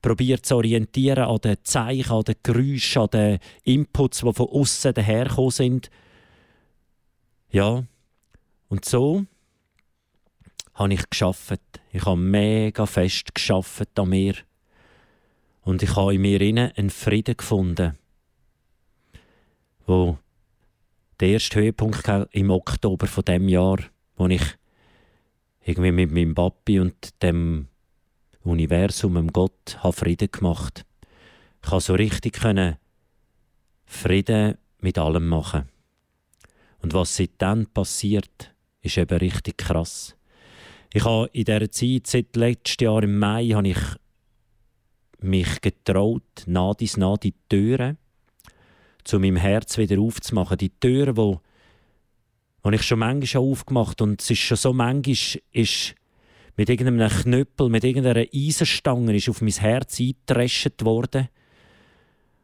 probiert 0.00 0.46
zu 0.46 0.54
orientieren 0.54 1.24
an 1.24 1.38
den 1.38 1.56
Zeichen, 1.64 2.12
an 2.12 2.22
den 2.22 2.36
Geräuschen, 2.44 3.02
an 3.02 3.10
den 3.10 3.38
Inputs, 3.64 4.20
die 4.20 4.32
von 4.32 4.48
außen 4.48 4.94
dahergekommen 4.94 5.50
sind. 5.50 5.90
Ja, 7.50 7.84
und 8.68 8.84
so 8.84 9.26
habe 10.74 10.94
ich 10.94 11.10
geschafft. 11.10 11.60
Ich 11.90 12.04
habe 12.04 12.16
mega 12.16 12.86
fest 12.86 13.34
geschafft 13.34 13.98
an 13.98 14.10
mir. 14.10 14.34
Und 15.62 15.82
ich 15.82 15.96
habe 15.96 16.14
in 16.14 16.20
mir 16.20 16.40
einen 16.40 16.90
Frieden 16.90 17.36
gefunden, 17.36 17.98
wo 19.86 20.18
der 21.20 21.28
erste 21.28 21.60
Höhepunkt 21.60 22.04
im 22.32 22.50
Oktober 22.50 23.06
von 23.06 23.24
dem 23.24 23.48
Jahr, 23.48 23.78
wo 24.16 24.26
ich 24.26 24.42
irgendwie 25.64 25.92
mit 25.92 26.12
meinem 26.12 26.34
Papi 26.34 26.80
und 26.80 27.22
dem 27.22 27.68
Universum, 28.44 29.14
dem 29.14 29.32
Gott, 29.32 29.78
habe 29.78 29.92
Frieden 29.92 30.30
gemacht. 30.30 30.84
Ich 31.62 31.70
konnte 31.70 31.84
so 31.84 31.94
richtig 31.94 32.38
Frieden 33.86 34.58
mit 34.80 34.98
allem 34.98 35.28
machen. 35.28 35.68
Und 36.82 36.94
was 36.94 37.16
seitdem 37.16 37.66
passiert, 37.66 38.54
ist 38.82 38.98
eben 38.98 39.18
richtig 39.18 39.58
krass. 39.58 40.16
Ich 40.92 41.04
habe 41.04 41.28
in 41.32 41.44
dieser 41.44 41.70
Zeit, 41.70 42.06
seit 42.06 42.36
letztem 42.36 42.86
Jahr 42.86 43.02
im 43.02 43.18
Mai, 43.18 43.48
habe 43.48 43.68
ich 43.68 43.78
mich 45.18 45.60
getraut, 45.60 46.44
nah 46.46 46.72
dies 46.74 46.96
nah 46.96 47.16
die 47.16 47.34
Türen 47.48 47.98
zu 49.06 49.18
meinem 49.18 49.36
Herz 49.36 49.78
wieder 49.78 50.00
aufzumachen. 50.00 50.58
Die 50.58 50.70
Türen, 50.70 51.16
wo, 51.16 51.40
wo 52.62 52.70
ich 52.70 52.82
schon 52.82 52.98
manchmal 52.98 53.42
aufgemacht 53.42 54.00
habe. 54.00 54.10
Und 54.10 54.20
es 54.20 54.30
ist 54.30 54.40
schon 54.40 54.56
so 54.56 54.72
manchmal 54.72 55.42
ist 55.52 55.94
mit 56.56 56.68
irgendeinem 56.68 57.08
Knüppel, 57.08 57.68
mit 57.68 57.84
irgendeiner 57.84 58.26
Eisenstange 58.34 59.14
ist 59.14 59.28
auf 59.28 59.42
mein 59.42 59.52
Herz 59.52 60.00
eingetrescht 60.00 60.84
worden. 60.84 61.28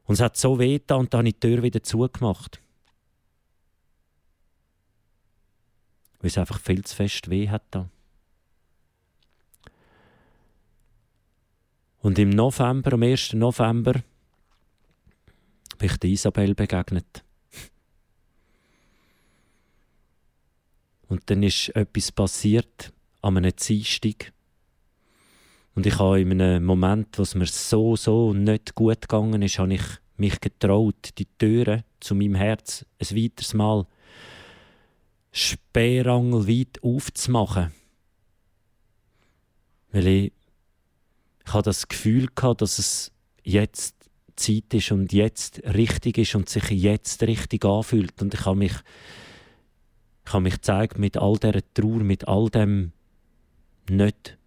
Und 0.05 0.15
es 0.15 0.21
hat 0.21 0.37
so 0.37 0.59
weh 0.59 0.79
getan, 0.79 1.01
und 1.01 1.15
dann 1.15 1.19
habe 1.21 1.29
ich 1.29 1.39
die 1.39 1.49
Tür 1.49 1.63
wieder 1.63 1.83
zugemacht. 1.83 2.61
Weil 6.21 6.29
es 6.29 6.39
einfach 6.39 6.61
viel 6.61 6.85
zu 6.85 6.95
fest 6.95 7.31
weh 7.31 7.49
hat. 7.49 7.63
Da. 7.71 7.89
Und 12.01 12.19
im 12.19 12.31
November, 12.31 12.93
am 12.93 13.03
1. 13.03 13.33
November, 13.33 14.03
bin 15.83 15.91
ich 15.91 15.97
der 15.97 16.11
Isabel 16.11 16.55
begegnet. 16.55 17.25
Und 21.09 21.29
dann 21.29 21.43
ist 21.43 21.71
etwas 21.71 22.13
passiert 22.13 22.93
an 23.21 23.37
einem 23.37 23.55
Dienstag. 23.57 24.33
Und 25.75 25.85
ich 25.85 25.99
habe 25.99 26.21
in 26.21 26.41
einem 26.41 26.65
Moment, 26.65 27.19
wo 27.19 27.23
es 27.23 27.35
mir 27.35 27.47
so, 27.47 27.97
so 27.97 28.33
nicht 28.33 28.77
gut 28.77 29.01
gegangen 29.01 29.43
ist, 29.43 29.59
habe 29.59 29.75
ich 29.75 29.83
mich 30.17 30.41
getraut, 30.41 31.19
die 31.19 31.27
Türen 31.37 31.83
zu 31.99 32.15
meinem 32.15 32.37
Herz 32.37 32.87
ein 33.01 33.17
weiteres 33.17 33.53
Mal 33.53 33.85
sperrangelweit 35.33 36.79
aufzumachen. 36.83 37.73
Weil 39.91 40.07
ich 40.07 40.33
ich 41.45 41.53
hatte 41.53 41.71
das 41.71 41.89
Gefühl 41.89 42.29
gehabt, 42.33 42.63
dass 42.63 42.79
es 42.79 43.11
jetzt 43.43 44.02
Zeit 44.37 44.73
ist 44.73 44.93
und 44.93 45.13
jetzt 45.13 45.63
richtig 45.65 46.19
ist 46.19 46.35
und 46.35 46.49
sich 46.49 46.71
jetzt 46.71 47.23
richtig 47.23 47.65
anfühlt. 47.65 48.21
Und 48.23 48.35
ich 48.35 48.45
habe 48.45 48.57
mich, 48.57 48.75
ich 50.27 50.33
habe 50.33 50.43
mich 50.43 50.55
gezeigt 50.55 50.99
mit 50.99 51.17
all 51.17 51.37
dieser 51.37 51.61
Trauer, 51.75 52.03
mit 52.03 52.29
all 52.29 52.49
dem 52.49 52.93
nicht. 53.89 54.39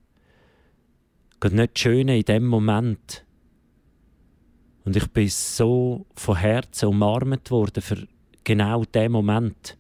Nicht 1.52 1.78
Schöne 1.78 2.18
in 2.18 2.24
dem 2.24 2.48
Moment. 2.48 3.24
Und 4.84 4.96
ich 4.96 5.08
bin 5.12 5.30
so 5.30 6.08
von 6.16 6.38
Herzen 6.38 6.90
umarmt 6.90 7.52
worden 7.52 7.84
für 7.84 8.08
genau 8.44 8.84
diesen 8.84 9.12
Moment. 9.12 9.78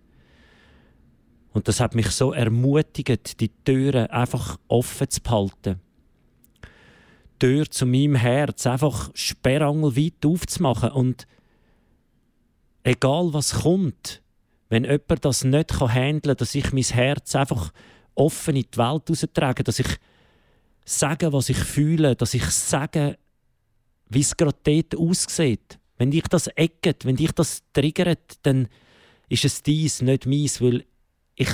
Und 1.53 1.67
das 1.67 1.79
hat 1.79 1.95
mich 1.95 2.09
so 2.11 2.33
ermutigt, 2.33 3.39
die 3.39 3.49
Türen 3.49 4.07
einfach 4.07 4.57
offen 4.67 5.09
zu 5.09 5.21
behalten. 5.21 5.79
Tür 7.39 7.69
zu 7.69 7.85
meinem 7.85 8.15
Herz 8.15 8.65
einfach 8.67 9.11
sperrangelweit 9.13 10.25
aufzumachen 10.25 10.91
und 10.91 11.27
egal 12.83 13.33
was 13.33 13.61
kommt, 13.61 14.21
wenn 14.69 14.83
jemand 14.83 15.25
das 15.25 15.43
nicht 15.43 15.79
handeln 15.79 16.21
kann, 16.21 16.37
dass 16.37 16.55
ich 16.55 16.71
mein 16.73 16.83
Herz 16.83 17.35
einfach 17.35 17.71
offen 18.15 18.55
in 18.55 18.65
die 18.71 18.77
Welt 18.77 19.09
raustrage, 19.09 19.63
dass 19.63 19.79
ich 19.79 19.97
sage, 20.85 21.33
was 21.33 21.49
ich 21.49 21.57
fühle, 21.57 22.15
dass 22.15 22.33
ich 22.33 22.45
sage, 22.45 23.17
wie 24.09 24.21
es 24.21 24.37
gerade 24.37 24.57
dort 24.63 24.95
aussieht. 24.95 25.79
Wenn 25.97 26.11
dich 26.11 26.23
das 26.23 26.47
ecket, 26.55 27.05
wenn 27.05 27.15
dich 27.15 27.31
das 27.31 27.63
triggert, 27.73 28.39
dann 28.43 28.67
ist 29.29 29.45
es 29.45 29.63
dies, 29.63 30.01
nicht 30.01 30.25
meins, 30.25 30.61
weil 30.61 30.85
ich 31.35 31.49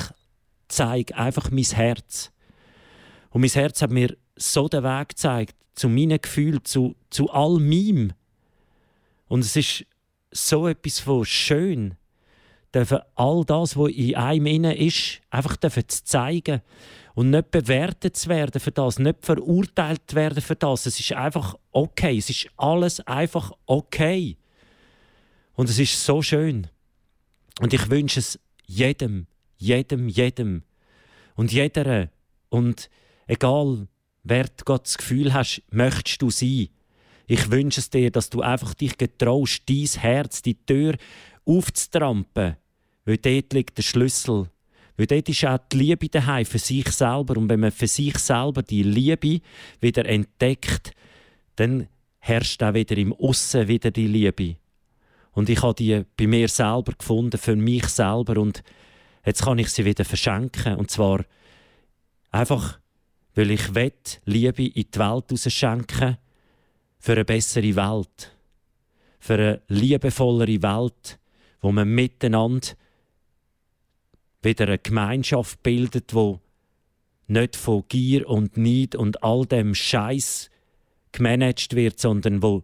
zeige 0.67 1.15
einfach 1.15 1.52
mein 1.52 1.63
Herz. 1.63 2.32
Und 3.30 3.41
mein 3.41 3.50
Herz 3.50 3.82
hat 3.82 3.91
mir 3.91 4.15
so 4.36 4.67
den 4.67 4.84
Weg 4.84 5.10
gezeigt, 5.10 5.56
zu 5.74 5.90
meinen 5.90 6.20
Gefühlen, 6.22 6.64
zu, 6.64 6.96
zu 7.10 7.30
all 7.30 7.60
meinem. 7.60 8.14
Und 9.28 9.42
es 9.42 9.56
ist 9.56 9.86
so 10.32 10.68
etwas 10.68 11.00
von 11.00 11.26
schön, 11.26 11.96
all 13.16 13.44
das, 13.46 13.76
was 13.76 13.92
in 13.92 14.16
einem 14.16 14.46
innen 14.46 14.76
ist, 14.76 15.22
einfach 15.30 15.58
zu 15.58 16.04
zeigen 16.04 16.62
und 17.14 17.30
nicht 17.30 17.52
bewertet 17.52 18.16
zu 18.16 18.30
werden 18.30 18.62
für 18.62 18.72
das, 18.72 19.00
nicht 19.00 19.26
verurteilt 19.26 20.02
zu 20.08 20.16
werden 20.16 20.42
für 20.42 20.56
das. 20.56 20.86
Es 20.86 21.00
ist 21.00 21.12
einfach 21.14 21.56
okay. 21.72 22.18
Es 22.18 22.30
ist 22.30 22.48
alles 22.56 23.02
einfach 23.02 23.52
okay. 23.66 24.38
Und 25.54 25.70
es 25.70 25.80
ist 25.80 26.04
so 26.04 26.22
schön. 26.22 26.68
Und 27.60 27.74
ich 27.74 27.90
wünsche 27.90 28.20
es 28.20 28.40
jedem, 28.66 29.28
jedem, 29.58 30.08
jedem 30.08 30.64
und 31.36 31.52
jeder. 31.52 32.10
Und 32.50 32.90
egal, 33.28 33.88
wer 34.24 34.46
du 34.46 34.78
das 34.78 34.98
Gefühl 34.98 35.34
hast, 35.34 35.62
möchtest 35.72 36.22
du 36.22 36.30
sein. 36.30 36.70
Ich 37.28 37.50
wünsche 37.50 37.80
es 37.80 37.90
dir, 37.90 38.12
dass 38.12 38.30
du 38.30 38.42
einfach 38.42 38.74
dich 38.74 38.98
getraust, 38.98 39.64
dein 39.68 39.86
Herz, 39.86 40.42
die 40.42 40.56
Tür 40.66 40.96
aufzutrampen. 41.46 42.58
Weil 43.06 43.18
dort 43.18 43.54
liegt 43.54 43.78
der 43.78 43.84
Schlüssel. 43.84 44.50
Weil 44.98 45.08
dort 45.08 45.30
ist 45.30 45.46
auch 45.46 45.58
die 45.72 45.78
Liebe 45.78 46.10
daheim 46.10 46.46
für 46.46 46.60
sich 46.60 46.90
selber. 46.90 47.38
Und 47.38 47.50
wenn 47.50 47.62
man 47.62 47.72
für 47.72 47.88
sich 47.88 48.18
selber 48.18 48.62
die 48.64 48.84
Liebe 48.84 49.40
wieder 49.80 50.06
entdeckt, 50.06 50.92
dann 51.56 51.88
herrscht 52.20 52.62
auch 52.62 52.74
wieder 52.74 52.98
im 52.98 53.14
Aussen 53.14 53.68
wieder 53.68 53.92
die 53.92 54.08
Liebe. 54.08 54.58
Und 55.32 55.50
ich 55.50 55.62
habe 55.64 55.74
die 55.74 56.04
bei 56.18 56.28
mir 56.28 56.50
selber 56.50 56.92
gefunden, 56.98 57.38
für 57.38 57.56
mich 57.56 57.88
selber. 57.88 58.42
Und 58.42 58.62
jetzt 59.26 59.44
kann 59.44 59.58
ich 59.58 59.70
sie 59.70 59.86
wieder 59.86 60.04
verschenken. 60.04 60.76
Und 60.76 60.92
zwar 60.92 61.24
einfach, 62.30 62.81
weil 63.36 63.52
ich 63.52 63.74
will, 63.74 63.94
Liebe 64.26 64.65
in 64.65 64.86
die 64.94 65.00
Welt 65.00 65.52
schenken 65.52 66.17
für 67.00 67.13
eine 67.13 67.26
bessere 67.26 67.76
Welt. 67.76 68.36
Für 69.20 69.34
eine 69.34 69.62
liebevollere 69.67 70.62
Welt, 70.62 71.20
wo 71.62 71.72
man 71.72 71.88
miteinander 71.89 72.67
wieder 74.41 74.67
eine 74.67 74.80
Gemeinschaft 74.80 75.62
bildet, 75.63 76.13
wo 76.13 76.39
nicht 77.28 77.56
von 77.56 77.84
Gier 77.88 78.28
und 78.28 78.58
Neid 78.58 78.96
und 78.96 79.24
all 79.24 79.46
dem 79.46 79.74
Scheiß 79.76 80.50
gemanagt 81.12 81.76
wird, 81.76 82.00
sondern 82.00 82.41
wo 82.41 82.63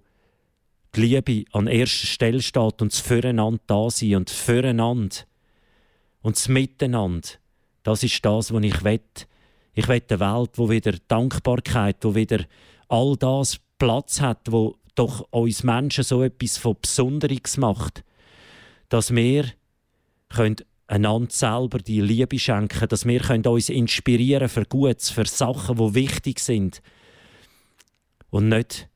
die 0.96 1.02
Liebe 1.02 1.46
an 1.52 1.68
erster 1.68 2.08
Stelle 2.08 2.42
steht 2.42 2.82
und 2.82 2.92
das 2.92 3.00
Füreinander 3.00 3.62
da 3.68 3.90
sein 3.90 4.16
und 4.16 4.30
das 4.30 4.38
Füreinander 4.38 5.18
und 6.22 6.36
das 6.36 6.48
Miteinander. 6.48 7.30
Das 7.84 8.04
ist 8.04 8.26
das, 8.26 8.52
was 8.52 8.64
ich 8.64 8.84
will. 8.84 9.00
Ich 9.78 9.88
will 9.88 10.02
eine 10.10 10.20
Welt, 10.20 10.50
wo 10.56 10.72
wieder 10.72 10.94
Dankbarkeit, 11.08 11.98
wo 12.02 12.16
wieder 12.16 12.44
all 12.88 13.16
das 13.16 13.60
Platz 13.78 14.20
hat, 14.20 14.52
wo 14.52 14.76
doch 14.96 15.28
uns 15.30 15.62
Menschen 15.62 16.04
so 16.04 16.24
etwas 16.24 16.58
von 16.58 16.78
Besonderes 16.82 17.58
macht, 17.58 18.04
dass 18.90 19.14
wir 19.14 19.46
einander 20.88 21.30
selber 21.30 21.78
die 21.78 22.02
Liebe 22.02 22.40
schenken, 22.40 22.88
dass 22.88 23.06
wir 23.06 23.22
uns 23.46 23.70
inspirieren 23.70 24.50
für 24.50 24.66
Gutes, 24.66 25.12
für 25.12 25.26
Sachen, 25.26 25.78
wo 25.78 25.94
wichtig 25.94 26.40
sind 26.40 26.82
und 28.32 28.50
nicht 28.50 28.90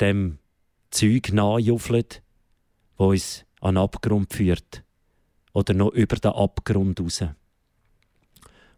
dem 0.00 0.40
Zeug 0.90 1.32
nachjuffeln, 1.32 2.06
wo 2.96 3.10
uns 3.10 3.44
an 3.60 3.76
den 3.76 3.84
Abgrund 3.84 4.32
führt 4.32 4.82
oder 5.52 5.74
noch 5.74 5.92
über 5.92 6.16
den 6.16 6.32
Abgrund 6.32 6.98
raus. 6.98 7.22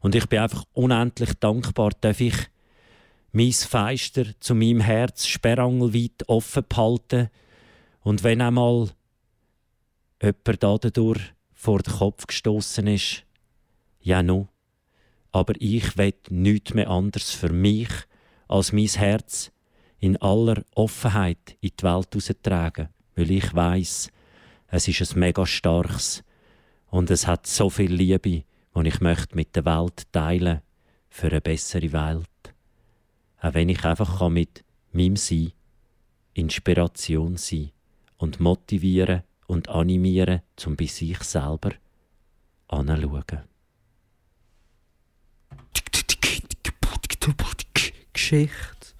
Und 0.00 0.14
ich 0.14 0.26
bin 0.28 0.40
einfach 0.40 0.64
unendlich 0.72 1.34
dankbar, 1.34 1.90
dass 2.00 2.20
ich 2.20 2.34
mein 3.32 3.52
Feister 3.52 4.24
zu 4.40 4.54
meinem 4.54 4.80
Herz 4.80 5.26
sperrangelweit 5.26 6.28
offen 6.28 6.64
behalten? 6.68 7.28
Und 8.02 8.24
wenn 8.24 8.40
einmal 8.40 8.90
jemand 10.22 10.62
dadurch 10.62 11.20
vor 11.52 11.80
den 11.80 11.92
Kopf 11.92 12.26
gestoßen 12.26 12.86
ist, 12.86 13.24
ja 14.00 14.22
no, 14.22 14.48
aber 15.32 15.54
ich 15.58 15.96
will 15.96 16.14
nichts 16.30 16.74
mehr 16.74 16.88
anders 16.88 17.30
für 17.30 17.50
mich 17.50 17.90
als 18.48 18.72
mein 18.72 18.86
Herz 18.86 19.52
in 19.98 20.16
aller 20.16 20.64
Offenheit 20.74 21.56
in 21.60 21.72
die 21.78 21.84
Welt 21.84 22.42
tragen, 22.42 22.88
weil 23.14 23.30
ich 23.30 23.54
weiß, 23.54 24.10
es 24.68 24.88
ist 24.88 25.14
ein 25.14 25.20
mega 25.20 25.46
starkes 25.46 26.24
und 26.86 27.10
es 27.10 27.26
hat 27.26 27.46
so 27.46 27.68
viel 27.68 27.92
Liebe, 27.92 28.44
die 28.74 28.88
ich 28.88 29.00
möchte 29.00 29.36
mit 29.36 29.56
der 29.56 29.64
Welt 29.64 30.12
teilen 30.12 30.60
für 31.08 31.28
eine 31.28 31.40
bessere 31.40 31.92
Welt. 31.92 32.54
Auch 33.40 33.54
wenn 33.54 33.68
ich 33.68 33.84
einfach 33.84 34.28
mit 34.28 34.64
meinem 34.92 35.16
Sein 35.16 35.52
Inspiration 36.34 37.36
sein 37.36 37.70
und 38.18 38.40
motivieren 38.40 39.22
und 39.46 39.68
animieren, 39.68 40.42
zum 40.56 40.76
bei 40.76 40.86
sich 40.86 41.22
selber 41.22 41.72
anzuschauen. 42.68 43.50
Geschichte. 48.12 48.94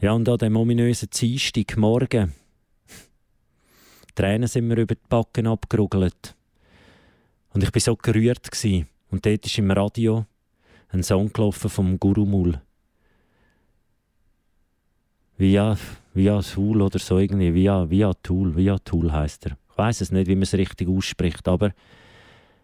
Ja, 0.00 0.12
und 0.12 0.28
an 0.28 0.38
dem 0.38 0.56
ominösen 0.56 1.10
Dienstag 1.10 1.76
morgen 1.76 2.32
Tränen 4.14 4.48
sind 4.48 4.68
mir 4.68 4.76
über 4.76 4.94
die 4.94 5.00
Backen 5.08 5.46
abgerugelt. 5.46 6.35
Und 7.56 7.62
ich 7.62 7.72
war 7.72 7.80
so 7.80 7.96
gerührt. 7.96 8.52
Gewesen. 8.52 8.86
Und 9.08 9.24
dort 9.24 9.46
ist 9.46 9.56
im 9.56 9.70
Radio 9.70 10.26
ein 10.90 11.02
Song 11.02 11.32
gelaufen 11.32 11.70
vom 11.70 11.98
Gurumul. 11.98 12.60
Via, 15.38 15.78
via 16.12 16.42
Tool 16.42 16.82
oder 16.82 16.98
so 16.98 17.18
irgendwie. 17.18 17.54
Via, 17.54 17.88
via 17.88 18.12
Tool, 18.12 18.54
via 18.54 18.78
Tool 18.80 19.10
heisst 19.10 19.46
er. 19.46 19.56
Ich 19.70 19.78
weiß 19.78 20.02
es 20.02 20.12
nicht, 20.12 20.26
wie 20.26 20.34
man 20.34 20.42
es 20.42 20.52
richtig 20.52 20.86
ausspricht, 20.86 21.48
aber 21.48 21.72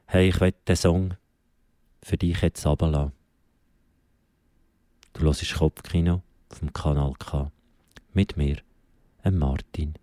hey, 0.09 0.29
ich 0.29 0.39
will 0.43 0.53
den 0.69 0.77
Song 0.77 1.15
für 2.03 2.19
dich 2.19 2.43
jetzt 2.43 2.67
runterlassen. 2.67 3.13
Du 5.15 5.23
hörst 5.23 5.55
Kopfkino 5.55 6.21
vom 6.51 6.71
Kanal 6.71 7.15
K. 7.19 7.51
Mit 8.13 8.37
mir, 8.37 8.59
Martin. 9.25 9.95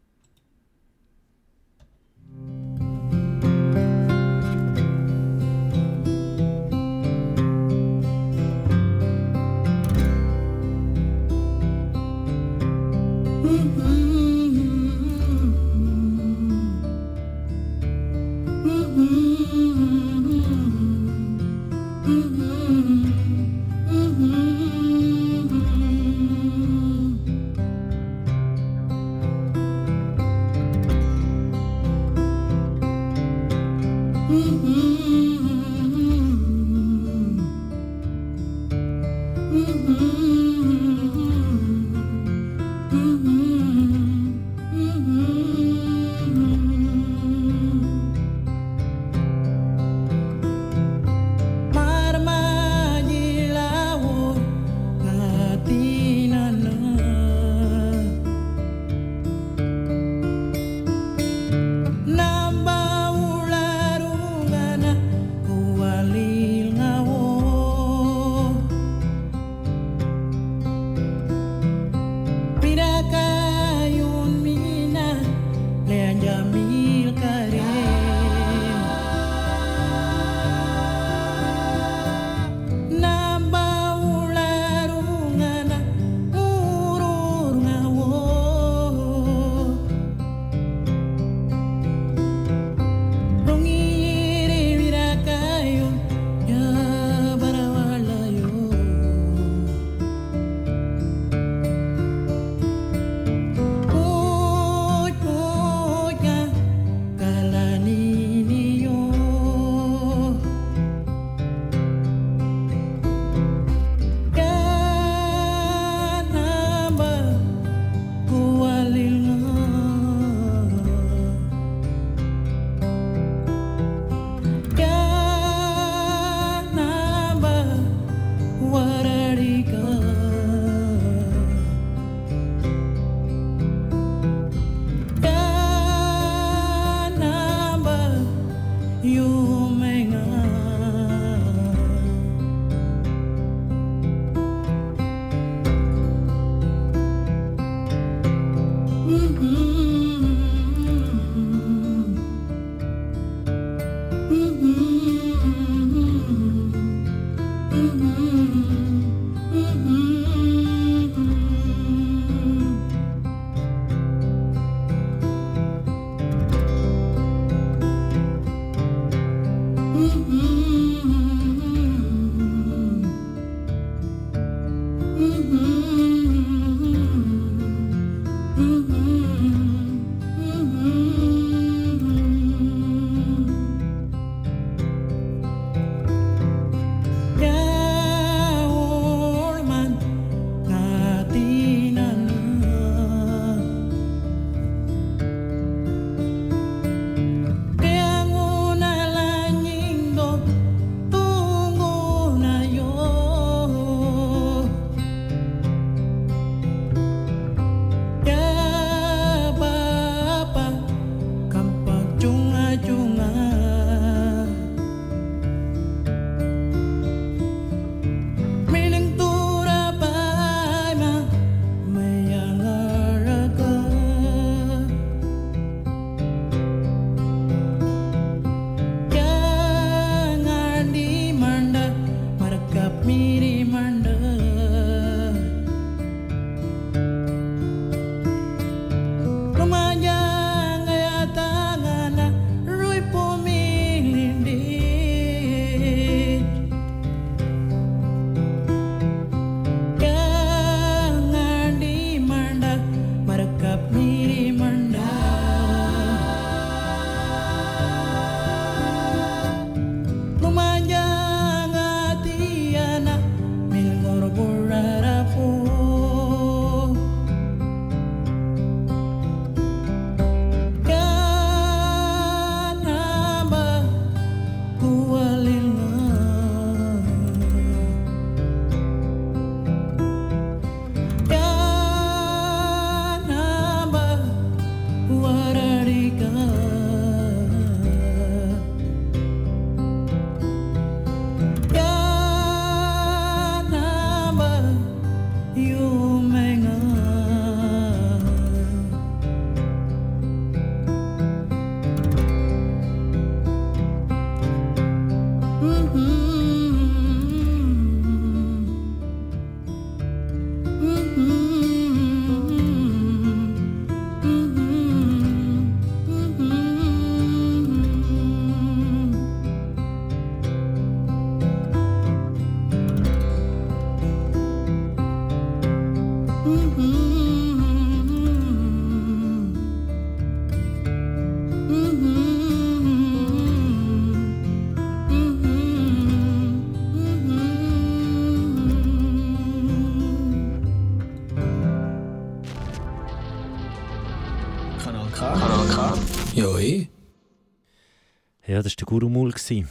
Gurumul. 349.50 349.68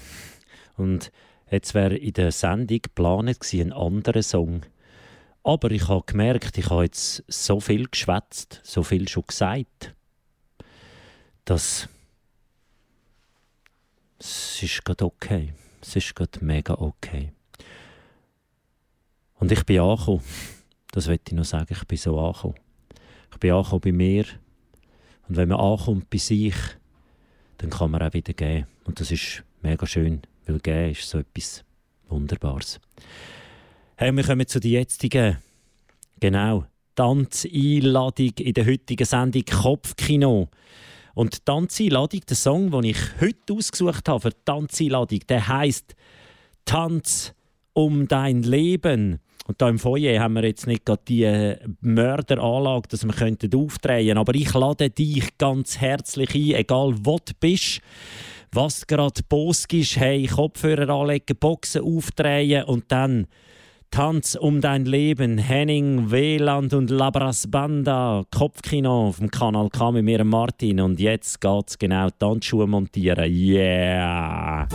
Und 0.77 1.13
jetzt 1.51 1.75
wäre 1.75 1.97
in 1.97 2.13
der 2.13 2.33
Sendung 2.33 2.81
geplant 2.83 3.39
ein 3.53 3.73
anderer 3.73 4.23
Song. 4.23 4.63
Aber 5.43 5.71
ich 5.71 5.89
habe 5.89 6.05
gemerkt, 6.07 6.59
ich 6.59 6.71
habe 6.71 6.85
jetzt 6.85 7.25
so 7.27 7.61
viel 7.61 7.89
geschwätzt, 7.89 8.61
so 8.65 8.83
viel 8.83 9.09
schon 9.09 9.25
gesagt, 9.27 9.95
dass 11.45 11.89
es 14.19 14.63
ist 14.63 14.85
gerade 14.85 15.05
okay. 15.05 15.53
Es 15.81 15.97
ist 15.97 16.15
gerade 16.15 16.45
mega 16.45 16.75
okay. 16.75 17.33
Und 19.37 19.53
ich 19.53 19.65
bin 19.65 19.81
angekommen. 19.81 20.25
Das 20.91 21.07
möchte 21.07 21.33
ich 21.33 21.37
noch 21.37 21.45
sagen. 21.45 21.69
Ich 21.71 21.85
bin 21.85 21.99
so 21.99 22.19
angekommen. 22.19 22.57
Ich 23.33 23.39
bin 23.39 23.53
angekommen 23.53 23.81
bei 23.81 23.93
mir. 23.93 24.25
Und 25.29 25.37
wenn 25.37 25.49
man 25.49 25.61
ankommt 25.61 26.11
bei 26.11 26.19
sich, 26.19 26.57
dann 27.59 27.71
kann 27.71 27.91
man 27.91 28.03
auch 28.03 28.13
wieder 28.13 28.33
gehen. 28.33 28.67
Und 28.85 29.01
das 29.01 29.11
ist 29.11 29.45
mega 29.63 29.87
schön, 29.87 30.23
weil 30.47 30.59
gehen 30.61 30.93
ist 30.93 31.09
so 31.09 31.19
etwas 31.19 31.65
Wunderbares. 32.09 32.81
Hey, 33.97 34.15
wir 34.15 34.25
kommen 34.25 34.47
zu 34.47 34.61
der 34.61 34.71
jetzigen, 34.71 35.39
genau, 36.21 36.65
Tanzeinladung 36.95 38.33
in 38.39 38.55
der 38.55 38.67
heutigen 38.67 39.05
Sendung 39.05 39.45
Kopfkino. 39.45 40.49
Und 41.15 41.45
Tanzeinladung, 41.45 42.21
der 42.29 42.37
Song, 42.37 42.71
den 42.71 42.85
ich 42.85 42.99
heute 43.21 43.53
ausgesucht 43.53 44.09
habe 44.09 44.21
für 44.21 44.31
die 44.31 44.45
Tanzeinladung, 44.45 45.21
der 45.29 45.49
heisst 45.49 45.97
Tanz 46.65 47.35
um 47.73 48.07
dein 48.07 48.43
Leben. 48.43 49.21
Und 49.47 49.63
da 49.63 49.69
im 49.69 49.79
Foyer 49.79 50.21
haben 50.21 50.35
wir 50.35 50.45
jetzt 50.45 50.67
nicht 50.67 50.85
gerade 50.85 51.03
die 51.09 51.25
äh, 51.25 51.59
Mörderanlage, 51.81 52.89
dass 52.89 53.05
wir 53.05 53.15
könnten 53.15 53.55
aufdrehen 53.55 54.19
Aber 54.19 54.35
ich 54.35 54.53
lade 54.53 54.91
dich 54.91 55.39
ganz 55.39 55.79
herzlich 55.79 56.35
ein, 56.35 56.61
egal 56.61 56.95
wo 57.03 57.17
du 57.17 57.33
bist, 57.41 57.81
was 58.53 58.87
gerade 58.87 59.23
Bosk 59.29 59.73
ist, 59.75 59.97
hey, 59.97 60.27
Kopfhörer 60.27 60.89
anlegen, 60.89 61.37
Boxen 61.39 61.83
aufdrehen 61.83 62.65
und 62.65 62.91
dann 62.93 63.27
Tanz 63.91 64.35
um 64.35 64.61
dein 64.61 64.85
Leben, 64.85 65.39
Henning, 65.39 66.11
Weland 66.11 66.75
und 66.75 66.91
Labras 66.91 67.51
Banda, 67.51 68.25
Kopfkino 68.31 69.09
auf 69.09 69.19
dem 69.19 69.31
Kanal 69.31 69.71
K 69.71 69.93
mit 69.93 70.05
mir 70.05 70.25
Martin 70.25 70.81
und 70.81 71.01
jetzt 71.01 71.41
geht's 71.41 71.79
genau 71.79 72.11
Tanzschuhe 72.11 72.67
montieren. 72.67 73.33
Yeah! 73.33 74.69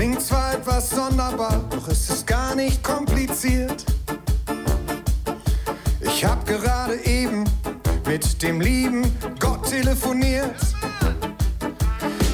Klingt 0.00 0.22
zwar 0.22 0.54
etwas 0.54 0.88
sonderbar, 0.88 1.62
doch 1.68 1.86
ist 1.88 2.08
es 2.08 2.24
gar 2.24 2.54
nicht 2.54 2.82
kompliziert. 2.82 3.84
Ich 6.00 6.24
hab 6.24 6.46
gerade 6.46 6.94
eben 7.04 7.44
mit 8.10 8.42
dem 8.42 8.60
lieben 8.60 9.02
Gott 9.38 9.70
telefoniert. 9.70 10.56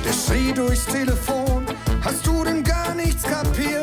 Der 0.06 0.12
schrie 0.12 0.50
durchs 0.54 0.86
Telefon, 0.86 1.66
hast 2.02 2.26
du 2.26 2.44
denn 2.44 2.64
gar 2.64 2.94
nichts 2.94 3.22
kapiert? 3.22 3.75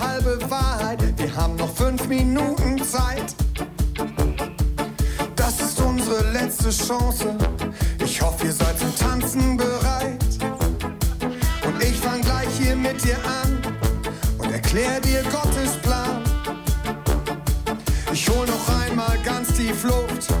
Halbe 0.00 0.38
Wahrheit. 0.50 0.98
Wir 1.16 1.34
haben 1.36 1.56
noch 1.56 1.74
fünf 1.74 2.06
Minuten 2.08 2.82
Zeit. 2.82 3.34
Das 5.36 5.60
ist 5.60 5.80
unsere 5.80 6.30
letzte 6.32 6.70
Chance. 6.70 7.36
Ich 8.02 8.20
hoffe, 8.20 8.46
ihr 8.46 8.52
seid 8.52 8.78
zum 8.78 8.94
Tanzen 8.96 9.56
bereit. 9.56 10.24
Und 11.64 11.82
ich 11.82 11.98
fang 11.98 12.20
gleich 12.22 12.48
hier 12.58 12.76
mit 12.76 13.02
dir 13.04 13.18
an 13.24 13.58
und 14.38 14.50
erklär 14.50 15.00
dir 15.00 15.22
Gottes 15.24 15.76
Plan. 15.82 16.22
Ich 18.12 18.28
hol 18.28 18.46
noch 18.46 18.68
einmal 18.82 19.18
ganz 19.24 19.52
tief 19.54 19.84
Luft 19.84 20.39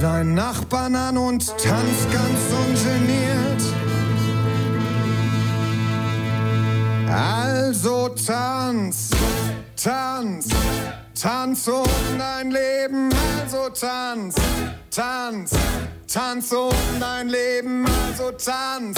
deinen 0.00 0.34
Nachbarn 0.34 0.96
an 0.96 1.18
und 1.18 1.46
tanz 1.46 2.06
ganz 2.10 2.40
ungeniert. 2.50 3.62
Also 7.12 8.08
tanz, 8.08 9.10
tanz, 9.76 10.48
tanz 11.20 11.68
um 11.68 11.84
dein 12.18 12.50
Leben. 12.50 13.10
Also 13.42 13.68
tanz, 13.68 14.36
tanz, 14.90 15.50
tanz 16.10 16.52
um 16.52 16.70
dein 16.98 17.28
Leben. 17.28 17.84
Also 18.06 18.30
tanz, 18.32 18.96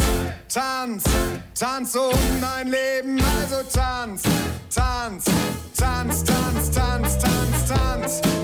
tanz, 0.52 1.02
tanz 1.58 1.96
um 1.96 2.40
dein 2.40 2.68
Leben. 2.68 3.20
Also 3.40 3.62
tanz, 3.72 4.22
tanz, 4.72 5.24
tanz, 5.76 6.24
tanz, 6.24 6.70
tanz, 6.70 7.18
tanz, 7.18 7.66
tanz. 7.66 8.20
tanz. 8.20 8.41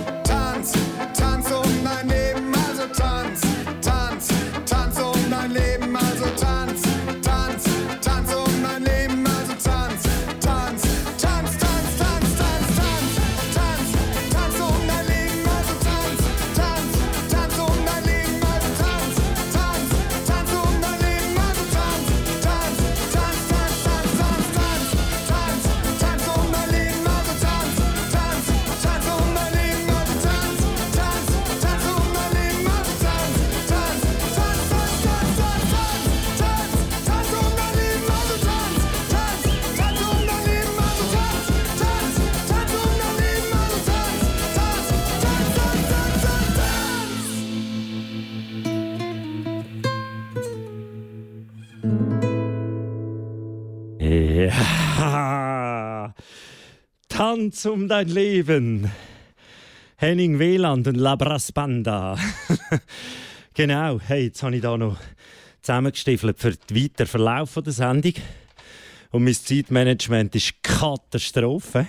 Tanz 57.48 57.64
um 57.64 57.88
dein 57.88 58.08
Leben. 58.08 58.90
Henning 59.96 60.38
Wieland 60.38 60.86
und 60.86 60.96
La 60.96 61.16
Brassbanda. 61.16 62.18
genau, 63.54 63.98
hey, 64.00 64.24
jetzt 64.24 64.42
habe 64.42 64.56
ich 64.56 64.60
da 64.60 64.76
noch 64.76 64.98
zusammengestiefelt 65.62 66.38
für 66.38 66.50
den 66.50 66.76
weiteren 66.76 67.06
Verlauf 67.06 67.54
der 67.54 67.72
Sendung. 67.72 68.12
Und 69.12 69.24
mein 69.24 69.32
Zeitmanagement 69.32 70.34
ist 70.34 70.62
Katastrophe. 70.62 71.86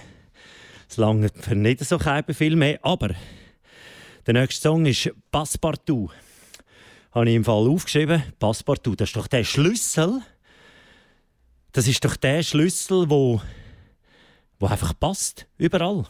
Es 0.89 0.95
lange 0.95 1.27
für 1.41 1.55
nicht 1.55 1.83
so 1.83 1.99
viel 1.99 2.55
mehr. 2.55 2.79
Aber 2.81 3.09
der 4.27 4.35
nächste 4.35 4.61
Song 4.61 4.85
ist 4.85 5.11
Passepartout. 5.29 6.09
Habe 7.11 7.29
ich 7.29 7.35
im 7.35 7.43
Fall 7.43 7.67
aufgeschrieben. 7.67 8.23
Passepartout, 8.39 8.95
das 8.95 9.09
ist 9.09 9.17
doch 9.17 9.27
der 9.27 9.43
Schlüssel. 9.43 10.21
Das 11.73 11.85
ist 11.85 12.05
doch 12.05 12.15
der 12.15 12.43
Schlüssel, 12.43 13.09
wo, 13.09 13.41
wo 14.59 14.67
einfach 14.67 14.93
passt. 14.99 15.47
Überall. 15.57 16.05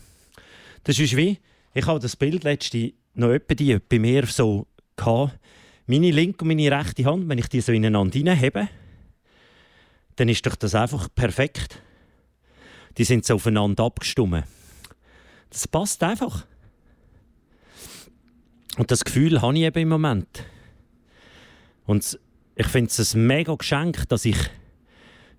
Das 0.83 0.99
ist 0.99 1.15
wie, 1.15 1.39
ich 1.73 1.85
habe 1.85 1.99
das 1.99 2.15
Bild 2.15 2.43
letzte 2.43 2.93
noch 3.13 3.31
etwa 3.31 3.53
die 3.53 3.77
bei 3.79 3.99
mir 3.99 4.25
so 4.25 4.67
gehabt. 4.95 5.37
Meine 5.85 6.11
linke 6.11 6.43
und 6.43 6.49
meine 6.49 6.71
rechte 6.71 7.05
Hand, 7.05 7.27
wenn 7.29 7.37
ich 7.37 7.47
die 7.47 7.61
so 7.61 7.71
ineinander 7.71 8.17
hineinhebe, 8.17 8.67
dann 10.15 10.29
ist 10.29 10.45
doch 10.45 10.55
das 10.55 10.75
einfach 10.75 11.07
perfekt. 11.13 11.81
Die 12.97 13.03
sind 13.03 13.25
so 13.25 13.35
aufeinander 13.35 13.85
abgestimmt. 13.85 14.43
Das 15.49 15.67
passt 15.67 16.03
einfach. 16.03 16.45
Und 18.77 18.91
das 18.91 19.03
Gefühl 19.03 19.41
habe 19.41 19.57
ich 19.57 19.63
eben 19.63 19.79
im 19.79 19.89
Moment. 19.89 20.45
Und 21.85 22.19
ich 22.55 22.67
finde 22.67 22.91
es 22.91 23.15
ein 23.15 23.25
mega 23.25 23.55
Geschenk, 23.55 24.07
dass 24.09 24.25
ich 24.25 24.37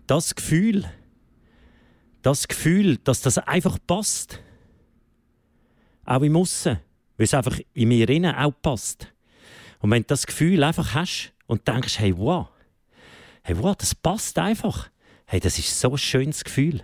das 0.06 0.34
Gefühl, 0.34 0.90
das 2.22 2.48
Gefühl, 2.48 2.98
dass 2.98 3.20
das 3.20 3.38
einfach 3.38 3.78
passt, 3.86 4.40
auch 6.04 6.22
im 6.22 6.36
Aussen, 6.36 6.78
weil 7.16 7.24
es 7.24 7.34
einfach 7.34 7.58
in 7.74 7.88
mir 7.88 8.08
innen 8.08 8.34
auch 8.34 8.52
passt. 8.62 9.08
Und 9.80 9.90
wenn 9.90 10.02
du 10.02 10.08
das 10.08 10.26
Gefühl 10.26 10.62
einfach 10.62 10.94
hast 10.94 11.32
und 11.46 11.66
denkst, 11.66 11.98
hey, 11.98 12.16
wow, 12.16 12.48
hey, 13.42 13.56
wow, 13.58 13.74
das 13.76 13.94
passt 13.94 14.38
einfach, 14.38 14.90
hey, 15.26 15.40
das 15.40 15.58
ist 15.58 15.78
so 15.78 15.92
ein 15.92 15.98
schönes 15.98 16.44
Gefühl. 16.44 16.82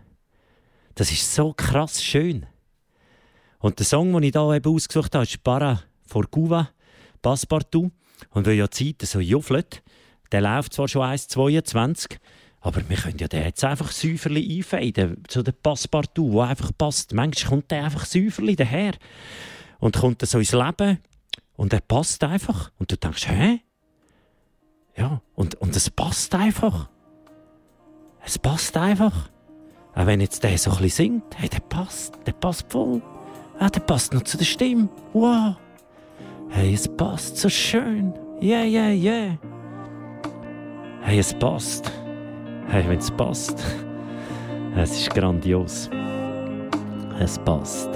Das 0.94 1.12
ist 1.12 1.34
so 1.34 1.52
krass 1.52 2.02
schön. 2.02 2.46
Und 3.58 3.78
der 3.78 3.86
Song, 3.86 4.12
den 4.12 4.22
ich 4.22 4.32
hier 4.32 4.52
eben 4.54 4.74
ausgesucht 4.74 5.14
habe, 5.14 5.24
ist 5.24 5.42
Para 5.42 5.82
Forcuva, 6.06 6.70
Passepartout. 7.20 7.90
Und 8.30 8.46
weil 8.46 8.54
ja 8.54 8.66
die 8.66 8.96
Zeit 8.96 9.08
so 9.08 9.20
juffelt, 9.20 9.82
der 10.32 10.40
läuft 10.40 10.72
zwar 10.72 10.88
schon 10.88 11.02
1,22, 11.02 12.16
aber 12.66 12.82
wir 12.88 12.96
können 12.96 13.18
ja 13.18 13.28
den 13.28 13.44
jetzt 13.44 13.62
einfach 13.62 13.92
säuferli 13.92 14.58
einfäden, 14.58 15.22
so 15.30 15.44
der 15.44 15.52
Passepartout, 15.52 16.32
der 16.32 16.48
einfach 16.48 16.72
passt. 16.76 17.14
Manchmal 17.14 17.50
kommt 17.50 17.70
der 17.70 17.84
einfach 17.84 18.04
säuferli 18.04 18.56
daher 18.56 18.94
und 19.78 19.96
kommt 19.96 20.26
so 20.26 20.38
ins 20.40 20.50
Leben 20.50 20.98
und 21.54 21.72
er 21.72 21.80
passt 21.80 22.24
einfach. 22.24 22.72
Und 22.80 22.90
du 22.90 22.96
denkst, 22.96 23.28
hä? 23.28 23.60
Ja, 24.96 25.22
und, 25.36 25.54
und 25.54 25.76
es 25.76 25.90
passt 25.90 26.34
einfach. 26.34 26.88
Es 28.24 28.36
passt 28.36 28.76
einfach. 28.76 29.30
Auch 29.94 30.06
wenn 30.06 30.20
jetzt 30.20 30.42
der 30.42 30.58
so 30.58 30.72
ein 30.72 30.78
bisschen 30.78 31.20
singt, 31.20 31.38
hey, 31.38 31.48
der 31.48 31.60
passt, 31.60 32.18
der 32.26 32.32
passt 32.32 32.66
voll. 32.68 33.00
Ah, 33.60 33.70
der 33.70 33.80
passt 33.80 34.12
noch 34.12 34.22
zu 34.22 34.36
der 34.36 34.44
Stimme. 34.44 34.88
Wow. 35.12 35.54
Hey, 36.48 36.74
es 36.74 36.88
passt 36.88 37.36
so 37.36 37.48
schön. 37.48 38.12
Yeah, 38.42 38.64
yeah, 38.64 38.90
yeah. 38.90 39.38
Hey, 41.02 41.20
es 41.20 41.32
passt. 41.32 41.92
Hey, 42.68 42.84
wenn 42.88 42.98
es 42.98 43.10
passt. 43.12 43.64
Es 44.76 44.90
ist 44.90 45.14
grandios. 45.14 45.88
Es 47.20 47.38
passt. 47.38 47.88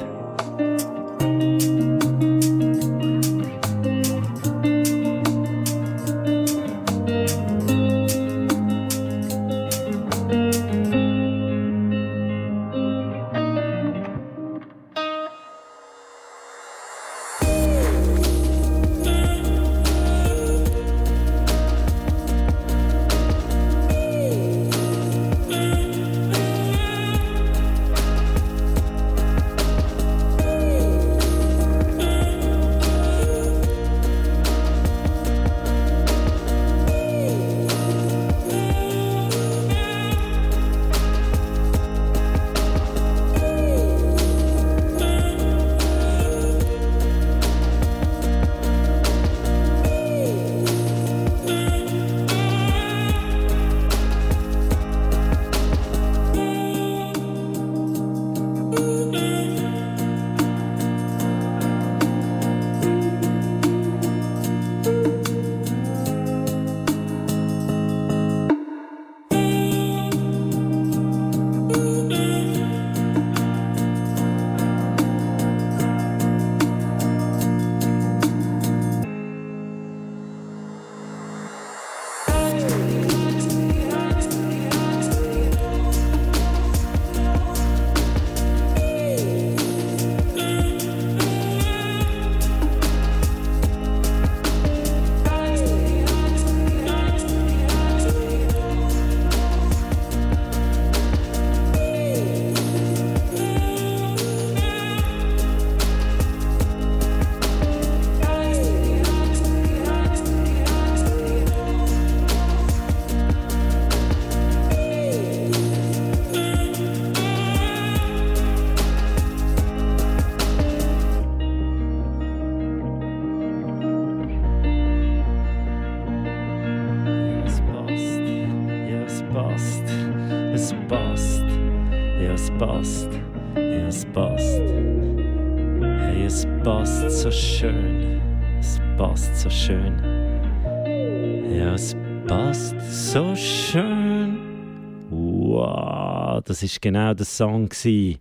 Das 146.50 146.64
ist 146.64 146.82
genau 146.82 147.14
der 147.14 147.26
Song. 147.26 147.68
gsi. 147.68 148.18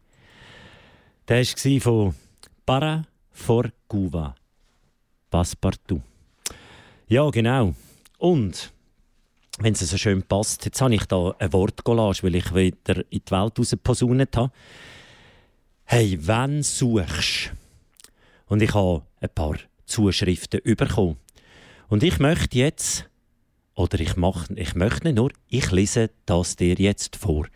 Der 1.28 1.44
war 1.44 1.82
von 1.82 2.16
Para 2.64 3.04
Forcuva. 3.32 4.36
Passepartout. 5.32 6.04
Ja, 7.08 7.28
genau. 7.32 7.74
Und 8.20 8.72
wenn 9.58 9.74
es 9.74 9.80
so 9.80 9.98
schön 9.98 10.22
passt, 10.22 10.64
jetzt 10.66 10.80
habe 10.80 10.94
ich 10.94 11.06
da 11.06 11.34
eine 11.40 11.52
Wortcollage, 11.52 12.22
weil 12.22 12.36
ich 12.36 12.54
wieder 12.54 12.98
in 13.10 13.22
die 13.28 13.32
Welt 13.32 13.58
rausposaunet 13.58 14.38
habe. 14.38 14.52
Hey, 15.86 16.20
wenn 16.22 16.62
suchst? 16.62 17.52
Und 18.46 18.62
ich 18.62 18.76
habe 18.76 19.02
ein 19.22 19.30
paar 19.34 19.58
Zuschriften 19.88 20.62
bekommen. 20.64 21.18
Und 21.88 22.04
ich 22.04 22.20
möchte 22.20 22.60
jetzt, 22.60 23.10
oder 23.74 24.00
ich, 24.00 24.16
mache, 24.18 24.54
ich 24.54 24.76
möchte 24.76 25.06
nicht 25.06 25.16
nur, 25.16 25.32
ich 25.48 25.72
lese 25.72 26.12
das 26.28 26.58
dir 26.58 26.76
jetzt 26.76 27.16
vor. 27.16 27.48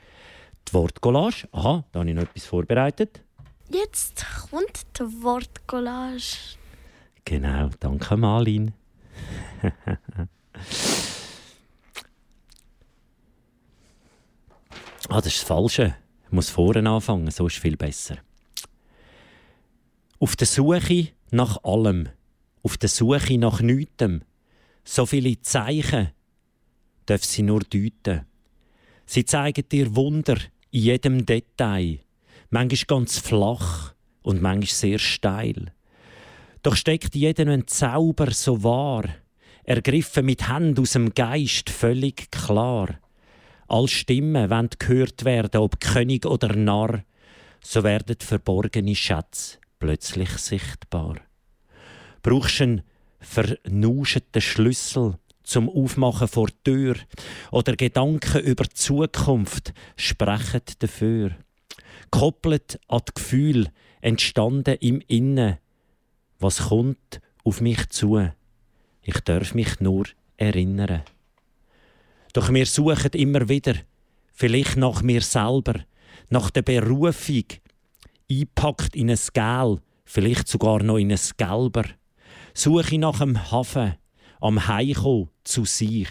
Wortcollage, 0.73 1.47
aha, 1.51 1.83
da 1.91 1.99
habe 1.99 2.09
ich 2.09 2.15
noch 2.15 2.23
etwas 2.23 2.45
vorbereitet. 2.45 3.23
Jetzt 3.69 4.25
kommt 4.49 4.85
die 4.99 5.23
Wortcollage. 5.23 6.57
Genau, 7.25 7.69
danke 7.79 8.17
Malin. 8.17 8.73
ah, 15.09 15.21
das 15.21 15.27
ist 15.27 15.41
das 15.41 15.47
Falsche. 15.47 15.95
Ich 16.25 16.31
muss 16.31 16.49
vorne 16.49 16.89
anfangen, 16.89 17.31
so 17.31 17.47
ist 17.47 17.57
viel 17.57 17.77
besser. 17.77 18.17
Auf 20.19 20.35
der 20.35 20.47
Suche 20.47 21.09
nach 21.31 21.63
allem, 21.63 22.09
auf 22.61 22.77
der 22.77 22.89
Suche 22.89 23.37
nach 23.37 23.61
Nichtem, 23.61 24.23
so 24.83 25.05
viele 25.05 25.41
Zeichen 25.41 26.11
darf 27.05 27.23
sie 27.23 27.43
nur 27.43 27.61
deuten. 27.61 28.25
Sie 29.05 29.25
zeigen 29.25 29.67
dir 29.69 29.95
Wunder 29.95 30.37
in 30.73 30.79
jedem 30.79 31.25
Detail, 31.25 31.99
manchmal 32.49 32.85
ganz 32.87 33.19
flach 33.19 33.93
und 34.23 34.41
manchmal 34.41 34.67
sehr 34.67 34.99
steil. 34.99 35.71
Doch 36.63 36.75
steckt 36.75 37.13
jedem 37.13 37.49
ein 37.49 37.67
Zauber 37.67 38.31
so 38.31 38.63
wahr, 38.63 39.03
ergriffen 39.63 40.25
mit 40.25 40.47
Hand 40.47 40.79
aus 40.79 40.93
dem 40.93 41.13
Geist 41.13 41.69
völlig 41.69 42.31
klar. 42.31 42.99
All 43.67 43.87
Stimmen 43.87 44.49
wollen 44.49 44.69
gehört 44.79 45.25
werden, 45.25 45.61
ob 45.61 45.79
König 45.79 46.25
oder 46.25 46.55
Narr, 46.55 47.03
so 47.61 47.83
werden 47.83 48.15
verborgene 48.19 48.95
Schätze 48.95 49.59
plötzlich 49.77 50.29
sichtbar. 50.29 51.17
Brauchst 52.23 52.61
einen 52.61 52.81
vernauscheten 53.19 54.41
Schlüssel 54.41 55.19
zum 55.43 55.69
Aufmachen 55.69 56.27
vor 56.27 56.47
der 56.47 56.73
Tür 56.73 56.95
oder 57.51 57.75
Gedanken 57.75 58.41
über 58.41 58.63
die 58.63 58.73
Zukunft 58.73 59.73
sprechen 59.95 60.61
dafür. 60.79 61.31
Koppelt 62.09 62.79
an 62.87 63.01
die 63.07 63.13
Gefühl, 63.13 63.67
entstanden 64.01 64.77
im 64.79 65.01
Innen, 65.07 65.57
was 66.39 66.69
kommt 66.69 67.21
auf 67.43 67.61
mich 67.61 67.89
zu. 67.89 68.29
Ich 69.01 69.19
darf 69.21 69.53
mich 69.53 69.79
nur 69.79 70.05
erinnern. 70.37 71.03
Doch 72.33 72.51
wir 72.51 72.65
suchen 72.65 73.11
immer 73.11 73.47
wieder, 73.49 73.75
vielleicht 74.33 74.77
nach 74.77 75.01
mir 75.01 75.21
selber, 75.21 75.75
nach 76.29 76.49
der 76.49 76.63
Berufung, 76.63 77.45
eingepackt 78.29 78.95
in 78.95 79.11
ein 79.11 79.19
Gel, 79.33 79.79
vielleicht 80.05 80.47
sogar 80.47 80.81
noch 80.81 80.97
in 80.97 81.11
ein 81.11 81.19
Gelber. 81.37 81.83
Suche 82.53 82.97
nach 82.97 83.19
dem 83.19 83.51
Hafen, 83.51 83.95
am 84.39 84.67
Heiko 84.67 85.29
zu 85.43 85.65
sich. 85.65 86.09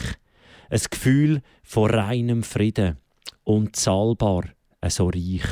Ein 0.71 0.81
Gefühl 0.91 1.43
von 1.63 1.91
reinem 1.91 2.43
Frieden, 2.43 2.99
unzahlbar, 3.45 4.45
so 4.89 5.09
reich. 5.09 5.45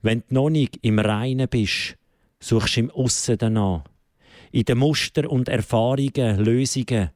Wenn 0.00 0.20
du 0.28 0.34
noch 0.34 0.50
nicht 0.50 0.78
im 0.82 0.98
Reinen 0.98 1.48
bist, 1.48 1.96
suchst 2.40 2.76
du 2.76 2.80
im 2.80 2.90
Aussen 2.90 3.38
danach. 3.38 3.84
In 4.50 4.64
den 4.64 4.78
Muster 4.78 5.30
und 5.30 5.48
Erfahrungen, 5.48 6.38
Lösungen 6.38 7.10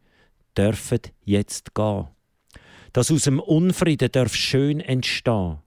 dürfen 0.57 1.01
jetzt 1.25 1.75
gehen. 1.75 2.09
Dass 2.93 3.11
aus 3.11 3.25
dem 3.25 3.41
Unfrieden 3.41 4.11
darf 4.11 4.35
schön 4.35 4.81
entstehen. 4.81 5.59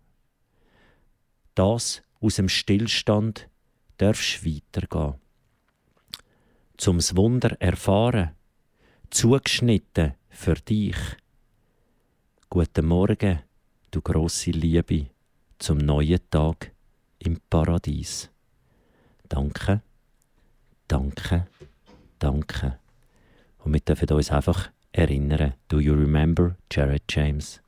Das 1.56 2.02
aus 2.22 2.36
dem 2.36 2.50
Stillstand 2.50 3.50
darfst 3.98 4.46
weitergehen. 4.46 5.16
Zum's 6.78 7.16
Wunder 7.16 7.60
erfahren, 7.60 8.32
zugeschnitten 9.10 10.14
für 10.30 10.56
dich. 10.56 10.98
Guten 12.50 12.86
Morgen, 12.86 13.40
du 13.92 14.02
grosse 14.02 14.52
Liebe, 14.52 15.08
zum 15.58 15.78
neuen 15.80 16.20
Tag 16.30 16.72
im 17.20 17.40
Paradies. 17.50 18.30
Danke, 19.28 19.82
danke, 20.88 21.48
danke. 22.18 22.80
Und 23.60 23.74
wir 23.74 23.82
dürfen 23.82 24.10
uns 24.12 24.32
einfach 24.32 24.72
erinnern. 24.92 25.54
Do 25.68 25.80
you 25.80 25.94
remember 25.94 26.56
Jared 26.72 27.04
James? 27.10 27.62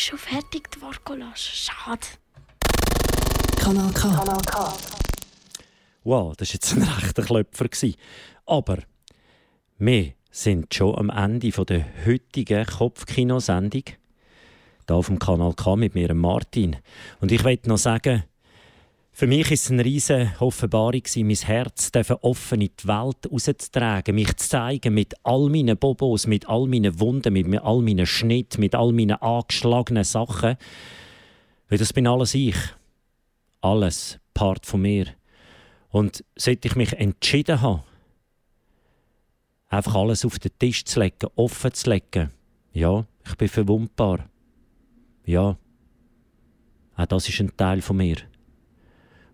Ist 0.00 0.06
schon 0.06 0.18
fertig, 0.18 0.70
die 0.70 0.80
Workollage. 0.80 1.36
Schade. 1.36 2.06
Kanal 3.58 3.92
K. 3.92 4.72
Wow, 6.04 6.34
das 6.36 6.48
war 6.48 6.54
jetzt 6.54 6.72
ein 6.72 6.82
rechter 6.82 7.22
Klöpfer. 7.22 7.66
Aber 8.46 8.78
wir 9.78 10.12
sind 10.30 10.72
schon 10.72 10.96
am 10.96 11.10
Ende 11.10 11.50
der 11.50 11.84
heutigen 12.06 12.64
Kopfkinosendung. 12.64 13.82
Hier 14.86 14.96
auf 14.96 15.06
dem 15.08 15.18
Kanal 15.18 15.52
K 15.52 15.76
mit 15.76 15.94
mir, 15.94 16.14
Martin. 16.14 16.76
Und 17.20 17.30
ich 17.30 17.44
möchte 17.44 17.68
noch 17.68 17.76
sagen, 17.76 18.24
für 19.20 19.26
mich 19.26 19.48
war 19.48 19.52
es 19.52 19.70
eine 19.70 19.84
riesige 19.84 20.32
Offenbarung, 20.38 21.02
mein 21.16 21.36
Herz 21.36 21.90
offen 22.22 22.62
in 22.62 22.70
die 22.74 22.88
Welt 22.88 23.30
rauszutragen, 23.30 24.14
mich 24.14 24.34
zu 24.38 24.48
zeigen 24.48 24.94
mit 24.94 25.14
all 25.24 25.50
meinen 25.50 25.76
Bobos, 25.76 26.26
mit 26.26 26.48
all 26.48 26.66
meinen 26.66 26.98
Wunden, 27.00 27.34
mit 27.34 27.60
all 27.60 27.82
meinen 27.82 28.06
Schnitten, 28.06 28.60
mit 28.60 28.74
all 28.74 28.94
meinen 28.94 29.20
angeschlagenen 29.20 30.04
Sachen. 30.04 30.56
Weil 31.68 31.78
das 31.78 31.92
bin 31.92 32.06
alles 32.06 32.34
ich. 32.34 32.56
Alles 33.60 34.18
Part 34.32 34.64
von 34.64 34.80
mir. 34.80 35.08
Und 35.90 36.24
seit 36.34 36.64
ich 36.64 36.74
mich 36.74 36.94
entschieden 36.94 37.60
habe, 37.60 37.84
einfach 39.68 39.96
alles 39.96 40.24
auf 40.24 40.38
den 40.38 40.58
Tisch 40.58 40.86
zu 40.86 40.98
legen, 40.98 41.28
offen 41.36 41.74
zu 41.74 41.90
legen, 41.90 42.30
ja, 42.72 43.04
ich 43.26 43.34
bin 43.36 43.48
verwundbar. 43.48 44.30
Ja, 45.26 45.58
Auch 46.96 47.06
das 47.06 47.28
ist 47.28 47.38
ein 47.38 47.54
Teil 47.54 47.82
von 47.82 47.98
mir. 47.98 48.29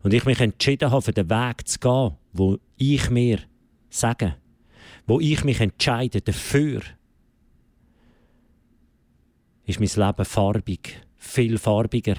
Und 0.07 0.14
ich 0.14 0.24
mich 0.24 0.38
entschieden 0.38 0.92
habe, 0.92 1.02
für 1.02 1.12
den 1.12 1.28
Weg 1.28 1.66
zu 1.66 1.80
gehen, 1.80 2.12
wo 2.32 2.59
ich 2.76 3.11
mir 3.11 3.40
sage, 3.90 4.36
wo 5.04 5.18
ich 5.18 5.42
mich 5.42 5.59
entscheide 5.59 6.20
dafür, 6.20 6.80
ist 9.64 9.80
mein 9.80 10.07
Leben 10.07 10.24
farbig, 10.24 11.02
viel 11.16 11.59
farbiger, 11.59 12.18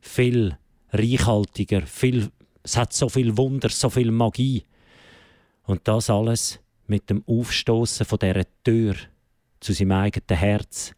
viel 0.00 0.58
reichhaltiger, 0.92 1.82
viel, 1.82 2.28
es 2.64 2.76
hat 2.76 2.92
so 2.92 3.08
viel 3.08 3.36
Wunder, 3.36 3.68
so 3.68 3.88
viel 3.88 4.10
Magie. 4.10 4.64
Und 5.66 5.86
das 5.86 6.10
alles 6.10 6.58
mit 6.88 7.08
dem 7.08 7.22
Aufstoßen 7.24 8.04
von 8.04 8.18
dieser 8.18 8.42
Tür 8.64 8.96
zu 9.60 9.72
seinem 9.72 9.92
eigenen 9.92 10.40
Herz, 10.40 10.92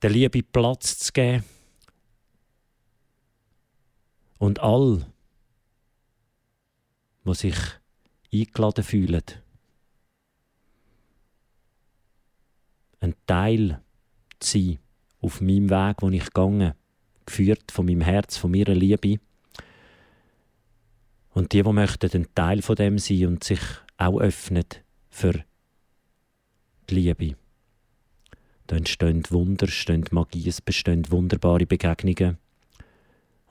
der 0.00 0.08
Liebe 0.08 0.42
Platz 0.42 0.96
zu 0.96 1.12
geben 1.12 1.44
und 4.44 4.60
all, 4.60 5.06
was 7.24 7.38
sich 7.38 7.56
eingeladen 8.30 8.84
fühlen, 8.84 9.22
ein 13.00 13.14
Teil 13.26 13.80
zu 14.40 14.58
sein 14.58 14.78
auf 15.22 15.40
meinem 15.40 15.70
Weg, 15.70 16.02
wo 16.02 16.10
ich 16.10 16.26
gegangen, 16.26 16.74
geführt 17.24 17.72
von 17.72 17.86
meinem 17.86 18.02
Herz, 18.02 18.36
von 18.36 18.50
meiner 18.50 18.74
Liebe. 18.74 19.18
Und 21.30 21.52
die, 21.52 21.62
die 21.62 21.72
möchten 21.72 22.10
ein 22.12 22.34
Teil 22.34 22.60
von 22.60 22.76
dem 22.76 22.98
sein 22.98 23.26
und 23.26 23.44
sich 23.44 23.60
auch 23.96 24.20
öffnen 24.20 24.66
für 25.08 25.42
die 26.90 26.94
Liebe. 26.94 27.36
Da 28.66 28.76
entstehen 28.76 29.22
Wunder, 29.30 29.64
entstehen 29.64 30.04
Magie, 30.10 30.48
es 30.48 30.60
bestehen 30.60 31.10
wunderbare 31.10 31.64
Begegnungen. 31.64 32.43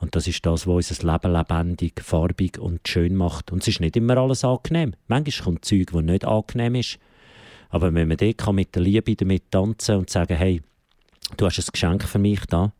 Und 0.03 0.17
das 0.17 0.27
ist 0.27 0.45
das, 0.45 0.67
was 0.67 0.91
unser 0.91 1.13
Leben 1.13 1.31
lebendig, 1.31 2.01
farbig 2.01 2.59
und 2.59 2.85
schön 2.85 3.15
macht. 3.15 3.53
Und 3.53 3.61
es 3.61 3.69
ist 3.69 3.79
nicht 3.79 3.95
immer 3.95 4.17
alles 4.17 4.43
angenehm. 4.43 4.95
Manchmal 5.07 5.45
kommt 5.45 5.63
Zeug, 5.63 5.91
das 5.93 6.01
nicht 6.01 6.25
angenehm 6.25 6.75
ist. 6.75 6.99
Aber 7.69 7.93
wenn 7.93 8.09
man 8.09 8.17
dort 8.17 8.51
mit 8.51 8.75
der 8.75 8.81
Liebe 8.81 9.15
damit 9.15 9.49
tanzen 9.49 9.95
und 9.95 10.09
sagen, 10.09 10.35
hey, 10.35 10.61
du 11.37 11.45
hast 11.45 11.57
ein 11.57 11.71
Geschenk 11.71 12.03
für 12.03 12.19
mich 12.19 12.41
da, 12.47 12.73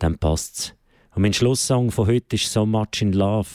dann 0.00 0.18
passt 0.18 0.58
es. 0.58 0.74
Und 1.14 1.22
mein 1.22 1.32
Schlusssong 1.32 1.92
von 1.92 2.08
heute 2.08 2.34
ist 2.34 2.52
«So 2.52 2.66
much 2.66 3.00
in 3.00 3.12
love». 3.12 3.48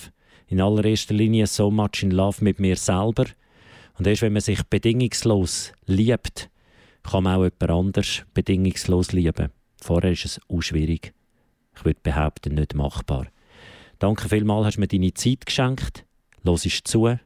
In 0.47 0.61
allererster 0.61 1.13
Linie 1.13 1.47
«So 1.47 1.69
much 1.69 2.03
in 2.03 2.11
love» 2.11 2.41
mit 2.41 2.61
mir 2.61 2.77
selber. 2.77 3.25
Und 3.97 4.07
erst 4.07 4.21
wenn 4.21 4.31
man 4.31 4.41
sich 4.41 4.63
bedingungslos 4.63 5.73
liebt, 5.85 6.49
kann 7.03 7.25
man 7.25 7.39
auch 7.39 7.43
jemand 7.43 7.69
anders 7.71 8.23
bedingungslos 8.33 9.11
lieben. 9.11 9.49
Vorher 9.81 10.13
ist 10.13 10.23
es 10.23 10.39
auch 10.47 10.61
schwierig. 10.61 11.13
Ich 11.75 11.85
würde 11.85 11.99
behaupten, 12.01 12.55
nicht 12.55 12.75
machbar. 12.75 13.27
Danke 13.99 14.29
vielmals, 14.29 14.65
hast 14.65 14.75
du 14.77 14.81
mir 14.81 14.87
deine 14.87 15.13
Zeit 15.13 15.45
geschenkt. 15.45 16.05
Los 16.43 16.67
zu, 16.83 17.17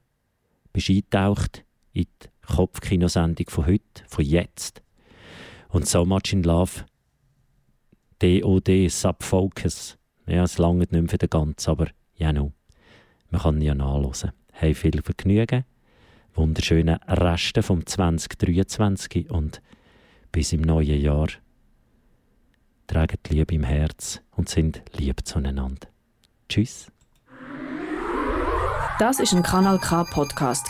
bist 0.74 0.90
eingetaucht 0.90 1.64
in 1.94 2.06
die 2.22 2.54
Kopfkinosendung 2.54 3.50
von 3.50 3.66
heute, 3.66 4.04
von 4.08 4.26
jetzt. 4.26 4.82
Und 5.70 5.88
«So 5.88 6.06
much 6.06 6.34
in 6.34 6.44
love» 6.44 6.86
DOD, 8.20 8.90
Subfocus. 8.90 9.98
Ja, 10.28 10.44
es 10.44 10.58
lange 10.58 10.80
nicht 10.80 10.92
mehr 10.92 11.08
für 11.08 11.18
den 11.18 11.30
Ganzen, 11.30 11.70
aber 11.70 11.88
ja, 12.16 12.32
no. 12.32 12.54
man 13.30 13.42
kann 13.42 13.62
ja 13.62 13.76
nachlesen. 13.76 14.32
Hey, 14.52 14.74
viel 14.74 15.02
Vergnügen, 15.02 15.66
wunderschöne 16.34 17.00
Reste 17.08 17.62
vom 17.62 17.86
2023 17.86 19.30
und 19.30 19.62
bis 20.32 20.54
im 20.54 20.62
neuen 20.62 21.00
Jahr. 21.00 21.28
Tragen 22.88 23.18
die 23.26 23.34
Liebe 23.36 23.56
im 23.56 23.64
Herz 23.64 24.22
und 24.36 24.50
sind 24.50 24.82
lieb 24.94 25.26
zueinander. 25.26 25.88
Tschüss. 26.50 26.88
Das 29.00 29.20
ist 29.20 29.34
ein 29.34 29.44
Kanal 29.44 29.78
K 29.80 30.06
Podcast 30.06 30.68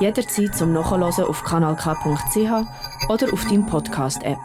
Jederzeit 0.00 0.54
zum 0.56 0.72
Nachhören 0.72 1.02
auf 1.02 1.44
kanalk.ch 1.44 3.08
oder 3.08 3.32
auf 3.32 3.44
deinem 3.44 3.66
Podcast 3.66 4.22
App. 4.24 4.38